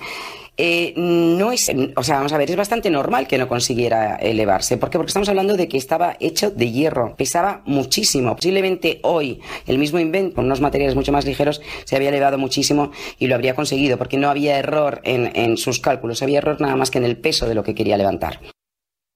[0.59, 4.77] Eh, no es, o sea, vamos a ver, es bastante normal que no consiguiera elevarse.
[4.77, 4.97] ¿Por qué?
[4.97, 8.35] Porque estamos hablando de que estaba hecho de hierro, pesaba muchísimo.
[8.35, 12.91] Posiblemente hoy el mismo invento, con unos materiales mucho más ligeros, se había elevado muchísimo
[13.19, 16.75] y lo habría conseguido, porque no había error en, en sus cálculos, había error nada
[16.75, 18.39] más que en el peso de lo que quería levantar.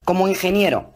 [0.04, 0.91] Como ingeniero,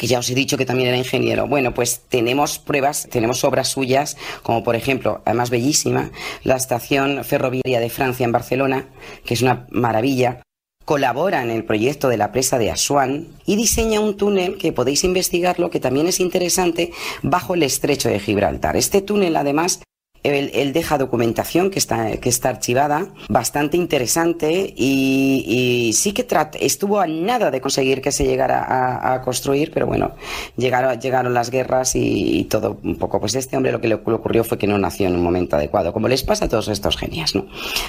[0.00, 1.46] que ya os he dicho que también era ingeniero.
[1.46, 6.10] Bueno, pues tenemos pruebas, tenemos obras suyas, como por ejemplo, además bellísima,
[6.42, 8.88] la estación ferroviaria de Francia en Barcelona,
[9.26, 10.40] que es una maravilla.
[10.86, 15.04] Colabora en el proyecto de la presa de Asuán y diseña un túnel que podéis
[15.04, 18.78] investigarlo, que también es interesante, bajo el estrecho de Gibraltar.
[18.78, 19.82] Este túnel, además,
[20.22, 26.26] él, deja documentación que está, que está archivada, bastante interesante y, sí que
[26.60, 30.12] estuvo a nada de conseguir que se llegara a, construir, pero bueno,
[30.56, 33.20] llegaron, llegaron las guerras y, todo un poco.
[33.20, 35.92] Pues este hombre lo que le ocurrió fue que no nació en un momento adecuado,
[35.92, 37.34] como les pasa a todos estos genios.
[37.34, 37.46] ¿no?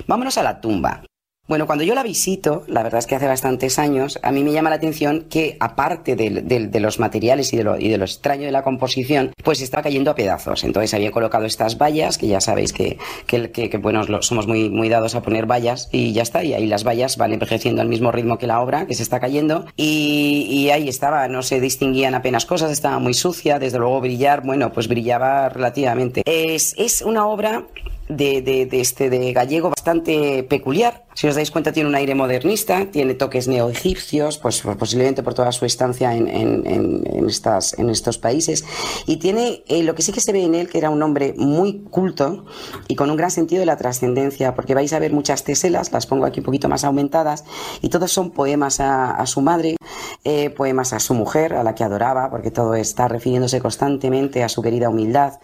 [0.08, 1.04] Vámonos a la tumba.
[1.52, 4.54] Bueno, cuando yo la visito, la verdad es que hace bastantes años, a mí me
[4.54, 8.54] llama la atención que aparte de, los materiales y de, lo, y de, extraño de
[8.54, 10.64] la composición, pues está cayendo a pedazos.
[10.64, 12.98] Entonces había colocado estas vallas, que ya sabéis que,
[13.28, 16.42] que, bueno, somos muy, dados a poner vallas y ya está.
[16.42, 19.20] Y ahí las vallas van envejeciendo al mismo ritmo que la obra, que se está
[19.20, 19.66] cayendo.
[19.76, 24.42] Y, y ahí estaba, no se distinguían apenas cosas, estaba muy sucia, desde luego brillar,
[24.46, 26.24] bueno, pues brillaba relativamente.
[26.26, 27.66] Es, una obra
[28.08, 31.04] de, de, este de gallego bastante peculiar.
[31.14, 35.34] Si os dais cuenta, tiene un aire modernista, tiene toques neoegipcios, pues, pues posiblemente por
[35.34, 38.64] toda su estancia en, en, en, estas, en estos países.
[39.06, 41.34] Y tiene eh, lo que sí que se ve en él, que era un hombre
[41.38, 42.46] muy culto
[42.88, 46.08] y con un gran sentido de la trascendencia, porque vais a ver muchas teselas, las
[46.08, 47.44] pongo aquí un poquito más aumentadas,
[47.82, 49.76] y todos son poemas a, a su madre,
[50.24, 54.50] eh, poemas a su mujer, a la que adoraba, porque todo está refiriéndose constantemente a
[54.50, 55.40] su querida humildad.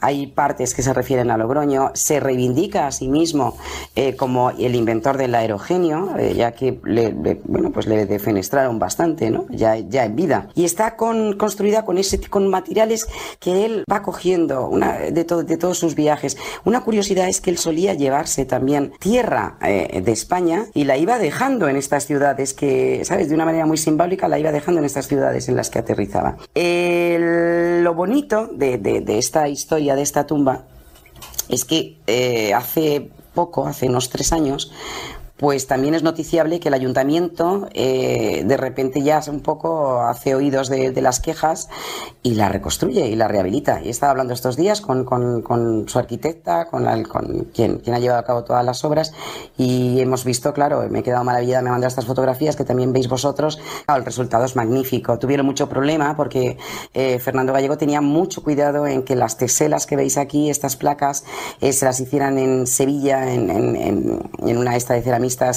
[0.00, 1.90] Hay partes que se refieren a Logroño.
[1.94, 3.56] Se reivindica a sí mismo
[3.96, 7.12] eh, como el inventor del aerogenio, eh, ya que le,
[7.44, 9.46] bueno, pues le defenestraron bastante, ¿no?
[9.50, 10.48] Ya, ya en vida.
[10.54, 13.06] Y está con, construida con, ese, con materiales
[13.38, 14.70] que él va cogiendo
[15.12, 16.36] de, todos sus viajes.
[16.64, 21.18] Una curiosidad es que él solía llevarse también tierra eh, de España y la iba
[21.18, 23.28] dejando en estas ciudades que, ¿sabes?
[23.28, 26.36] De una manera muy simbólica la iba dejando en estas ciudades en las que aterrizaba.
[26.54, 30.64] lo bonito de, de, esta historia, de esta tumba,
[31.48, 33.10] es que eh, hace
[33.40, 34.70] poco, hace unos tres años,
[35.40, 40.68] pues también es noticiable que el ayuntamiento eh, de repente ya un poco hace oídos
[40.68, 41.70] de, las quejas
[42.22, 43.80] y la reconstruye y la rehabilita.
[43.82, 45.06] Y estaba hablando estos días con,
[45.88, 46.84] su arquitecta, con,
[47.54, 49.14] quien, ha llevado a cabo todas las obras
[49.56, 53.08] y hemos visto, claro, me he quedado maravillada, me mandado estas fotografías que también veis
[53.08, 53.58] vosotros.
[53.88, 55.18] el resultado es magnífico.
[55.18, 56.58] Tuvieron mucho problema porque
[56.92, 61.24] eh, Fernando Gallego tenía mucho cuidado en que las teselas que veis aquí, estas placas,
[61.62, 65.50] eh, se las hicieran en Sevilla, en, una esta de ceramista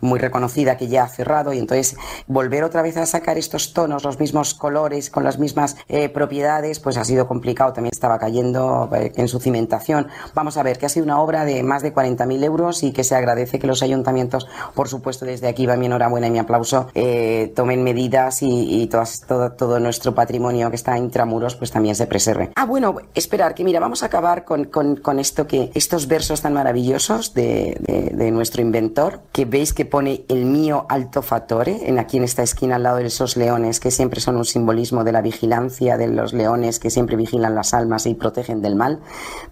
[0.00, 1.96] muy reconocida que ya ha cerrado y entonces
[2.26, 6.80] volver otra vez a sacar estos tonos, los mismos colores, con las mismas eh, propiedades,
[6.80, 7.72] pues ha sido complicado.
[7.72, 10.08] También estaba cayendo eh, en su cimentación.
[10.34, 13.04] Vamos a ver que ha sido una obra de más de 40.000 euros y que
[13.04, 16.88] se agradece que los ayuntamientos, por supuesto, desde aquí va mi enhorabuena y mi aplauso,
[16.94, 18.88] eh, tomen medidas y,
[19.26, 22.50] todo, todo nuestro patrimonio que está intramuros, pues también se preserve.
[22.56, 26.54] Ah, bueno, esperar, que mira, vamos a acabar con, con, esto que, estos versos tan
[26.54, 32.16] maravillosos de, de nuestro inventor, que veis que pone el mío alto fatore, en aquí
[32.16, 35.22] en esta esquina al lado de esos leones que siempre son un simbolismo de la
[35.22, 39.00] vigilancia de los leones que siempre vigilan las almas y protegen del mal.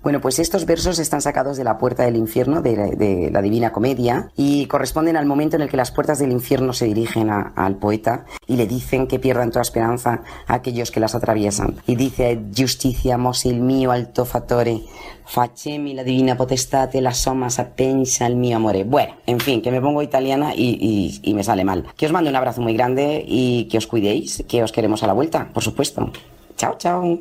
[0.02, 4.30] Bueno, pues estos versos están sacados de la puerta del infierno de, la Divina Comedia
[4.36, 8.24] y corresponden al momento en el que las puertas del infierno se dirigen al poeta
[8.46, 11.76] y le dicen que pierdan toda esperanza a aquellos que las atraviesan.
[11.86, 14.82] Y dice, justiciamos il mio alto fatore,
[15.28, 18.84] facemi la divina potestate, la soma sapensa el mio amore.
[18.84, 21.84] Bueno, en fin, que me pongo italiana y, y me sale mal.
[21.96, 25.06] Que os mando un abrazo muy grande y que os cuidéis, que os queremos a
[25.06, 26.10] la vuelta, por supuesto.
[26.56, 27.20] Chao, chao.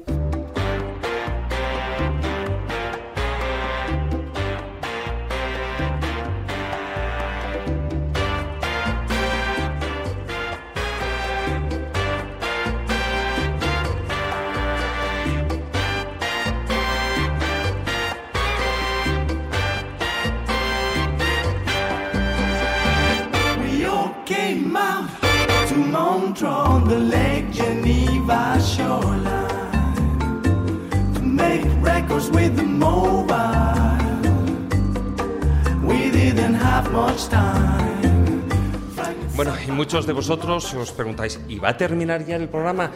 [39.77, 42.89] Muchos de vosotros os preguntáis, ¿y va a terminar ya el programa?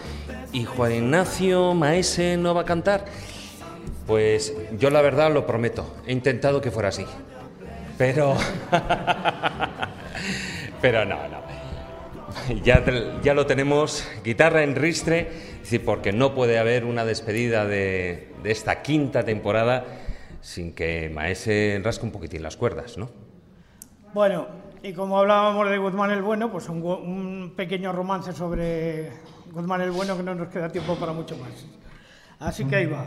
[0.52, 3.06] ¿Y Juan Ignacio Maese no va a cantar?
[4.08, 7.06] Pues yo la verdad lo prometo, he intentado que fuera así.
[8.00, 8.36] Pero...
[10.82, 11.42] Pero no, no.
[12.64, 12.84] Ya,
[13.22, 15.30] ya lo tenemos, guitarra en ristre,
[15.86, 19.86] porque no puede haber una despedida de, de esta quinta temporada
[20.42, 23.12] sin que Maese rasque un poquitín las cuerdas, ¿no?
[24.16, 24.48] Bueno,
[24.84, 29.12] y como hablábamos de Guzmán el Bueno, pues un, pequeño romance sobre
[29.52, 31.66] Guzmán el Bueno que no nos queda tiempo para mucho más.
[32.40, 33.06] Así que ahí va.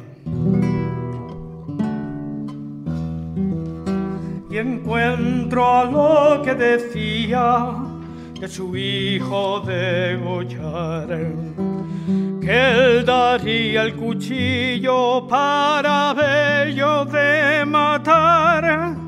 [4.50, 7.74] Y encuentro a lo que decía
[8.38, 11.08] de su hijo de Goyar,
[12.40, 19.03] que él daría el cuchillo para bello de matar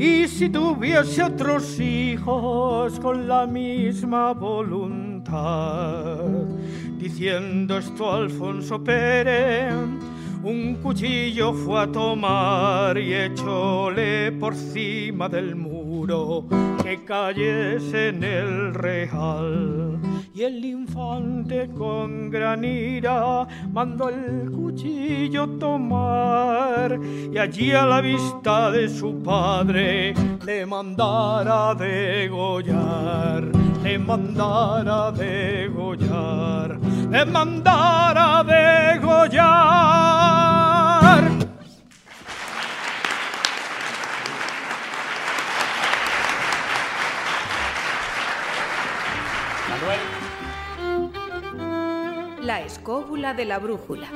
[0.00, 6.24] y si tuviese otros hijos con la misma voluntad,
[6.96, 9.74] diciendo esto Alfonso Pérez,
[10.42, 16.46] un cuchillo fue a tomar y echóle por cima del muro
[16.82, 19.98] que cayese en el real
[20.32, 26.98] y el infante con gran ira mandó el cuchillo tomar
[27.32, 33.44] y allí a la vista de su padre le mandara degollar,
[33.82, 36.78] le mandara degollar,
[37.10, 39.80] le mandara degollar.
[52.90, 54.08] Cóbula de la Brújula.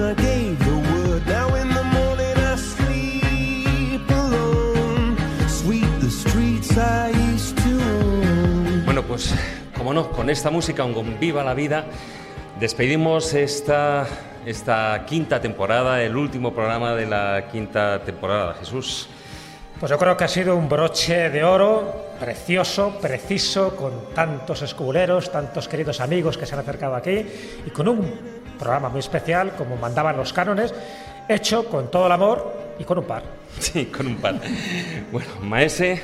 [0.00, 0.67] I gave
[9.18, 9.34] pues
[9.76, 11.86] como no, con esta música, un con Viva la Vida,
[12.60, 14.06] despedimos esta,
[14.46, 18.54] esta quinta temporada, el último programa de la quinta temporada.
[18.54, 19.08] Jesús.
[19.80, 25.32] Pues yo creo que ha sido un broche de oro precioso, preciso, con tantos escubuleros,
[25.32, 27.26] tantos queridos amigos que se han acercado aquí
[27.66, 28.14] y con un
[28.56, 30.72] programa muy especial, como mandaban los cánones,
[31.28, 33.24] hecho con todo el amor y con un par.
[33.58, 34.36] Sí, con un par.
[35.10, 36.00] Bueno, Maese,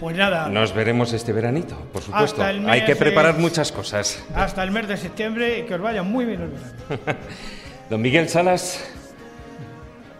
[0.00, 2.40] Pues nada, nos veremos este veranito, por supuesto.
[2.42, 4.24] Hasta el Hay que mes preparar es- muchas cosas.
[4.34, 7.18] hasta el mes de septiembre y que os vaya muy bien el verano.
[7.90, 8.82] Don Miguel Salas,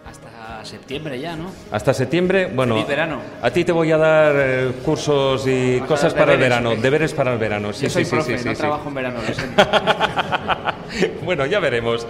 [0.07, 1.51] Hasta septiembre ya, ¿no?
[1.73, 3.21] hasta septiembre, bueno, Feliz verano.
[3.41, 7.15] a ti te voy a dar eh, cursos y Vas cosas para el verano, deberes
[7.15, 7.73] para el verano.
[7.73, 8.61] Sí, Yo soy sí, profe, sí, sí, no sí.
[8.61, 9.63] trabajo en verano, lo siento.
[11.25, 12.07] bueno, ya veremos.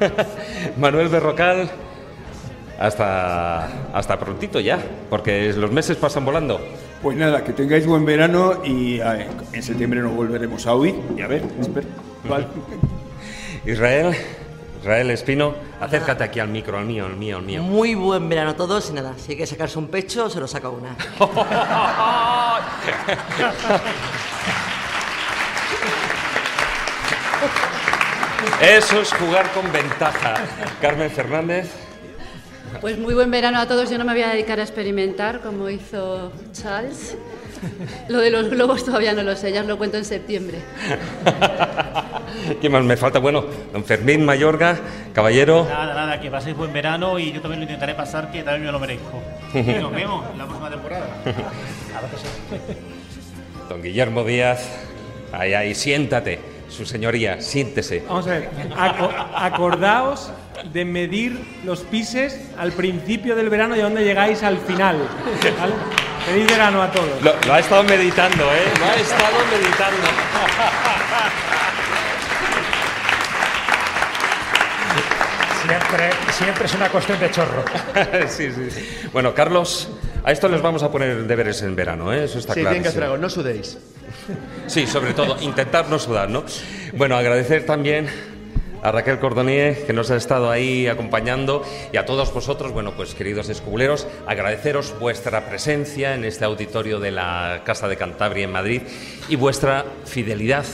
[0.78, 1.68] Manuel Berrocal,
[2.78, 4.78] hasta, hasta prontito ya,
[5.10, 6.60] porque los meses pasan volando.
[7.02, 10.94] Pues nada, que tengáis buen verano y eh, en septiembre nos volveremos a oír.
[11.16, 11.86] Y a ver, espera.
[12.28, 12.46] Vale.
[13.64, 14.14] Israel,
[14.80, 17.62] Israel Espino, acércate aquí al micro, al mío, al mío, al mío.
[17.62, 20.46] Muy buen verano a todos y nada, si hay que sacarse un pecho, se lo
[20.46, 20.94] saca una.
[28.62, 30.34] Eso es jugar con ventaja.
[30.82, 31.89] Carmen Fernández.
[32.80, 33.90] Pues muy buen verano a todos.
[33.90, 37.16] Yo no me voy a dedicar a experimentar como hizo Charles.
[38.08, 40.58] Lo de los globos todavía no lo sé, ya os lo cuento en septiembre.
[42.58, 43.18] ¿Quién más me falta?
[43.18, 44.78] Bueno, don Fermín Mayorga,
[45.12, 45.66] caballero.
[45.68, 48.72] Nada, nada, que paséis buen verano y yo también lo intentaré pasar, que también me
[48.72, 49.22] lo merezco.
[49.52, 51.06] Y nos vemos en la próxima temporada.
[53.68, 54.66] Don Guillermo Díaz.
[55.32, 56.38] Ahí, ahí, siéntate.
[56.70, 58.04] Su señoría, siéntese.
[58.08, 60.30] Vamos a ver, aco- acordaos
[60.64, 64.96] de medir los pises al principio del verano y a dónde llegáis al final.
[65.58, 65.72] ¿vale?
[66.26, 67.22] Feliz verano a todos.
[67.22, 68.64] Lo, lo ha estado meditando, ¿eh?
[68.78, 70.06] Lo ha estado meditando.
[75.66, 77.64] Siempre, siempre es una cuestión de chorro.
[78.28, 79.08] sí, sí, sí.
[79.12, 79.88] Bueno, Carlos,
[80.24, 82.24] a esto les vamos a poner deberes en verano, ¿eh?
[82.24, 82.74] Eso está Sí, claro.
[82.74, 83.78] tienen que hacer algo, no sudéis.
[84.66, 86.44] Sí, sobre todo, intentar no sudar, ¿no?
[86.94, 88.08] Bueno, agradecer también
[88.82, 91.62] a Raquel Cordonier, que nos ha estado ahí acompañando,
[91.92, 97.10] y a todos vosotros, bueno, pues queridos escubuleros, agradeceros vuestra presencia en este auditorio de
[97.10, 98.82] la Casa de Cantabria en Madrid
[99.28, 100.64] y vuestra fidelidad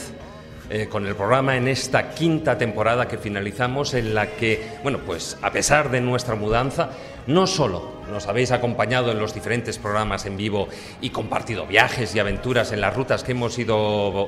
[0.69, 5.37] eh, con el programa en esta quinta temporada que finalizamos, en la que, bueno, pues
[5.41, 6.89] a pesar de nuestra mudanza,
[7.25, 10.67] no solo nos habéis acompañado en los diferentes programas en vivo
[11.01, 13.77] y compartido viajes y aventuras en las rutas que hemos ido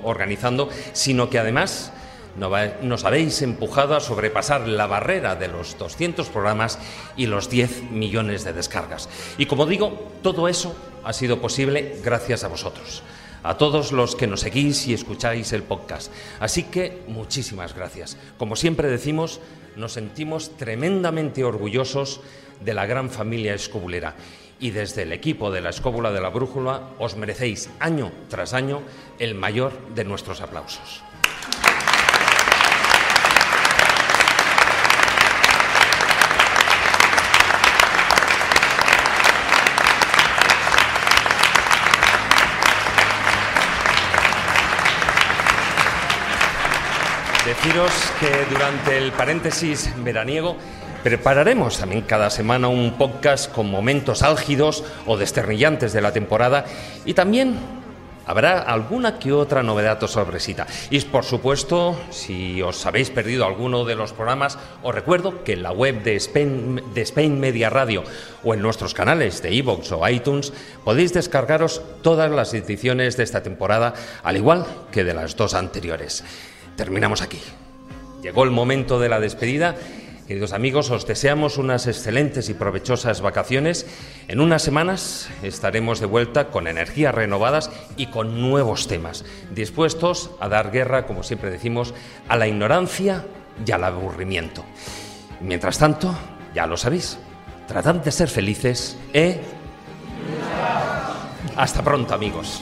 [0.04, 1.94] organizando, sino que además
[2.40, 6.80] nos habéis empujado a sobrepasar la barrera de los 200 programas
[7.18, 9.10] y los 10 millones de descargas.
[9.38, 13.04] Y como digo, todo eso ha sido posible gracias a vosotros,
[13.44, 16.12] a todos los que nos seguís y escucháis el podcast.
[16.40, 18.18] Así que muchísimas gracias.
[18.38, 19.42] Como siempre decimos,
[19.76, 22.22] nos sentimos tremendamente orgullosos
[22.62, 24.16] de la gran familia escobulera.
[24.62, 28.82] Y desde el equipo de la Escóbula de la Brújula os merecéis año tras año
[29.18, 31.02] el mayor de nuestros aplausos.
[47.50, 50.56] Deciros que durante el paréntesis veraniego
[51.04, 56.66] prepararemos también cada semana un podcast con momentos álgidos o desternillantes de la temporada
[57.06, 57.58] y también
[58.28, 60.68] habrá alguna que otra novedad o sorpresita.
[60.92, 65.64] Y por supuesto, si os habéis perdido alguno de los programas, os recuerdo que en
[65.64, 68.04] la web de Spain, Media Radio
[68.44, 70.54] o en nuestros canales de iVoox o iTunes
[70.86, 76.24] podéis descargaros todas las ediciones de esta temporada, al igual que de las dos anteriores.
[76.80, 77.42] Terminamos aquí.
[78.22, 79.76] Llegó el momento de la despedida.
[80.30, 83.86] Queridos amigos, os deseamos unas excelentes y provechosas vacaciones.
[84.30, 90.48] En unas semanas estaremos de vuelta con energías renovadas y con nuevos temas, dispuestos a
[90.48, 91.94] dar guerra, como siempre decimos,
[92.30, 93.26] a la ignorancia
[93.66, 94.64] y al aburrimiento.
[95.42, 96.16] Mientras tanto,
[96.56, 97.20] ya lo sabéis,
[97.68, 99.42] tratad de ser felices, ¿eh?
[101.58, 102.62] Hasta pronto, amigos.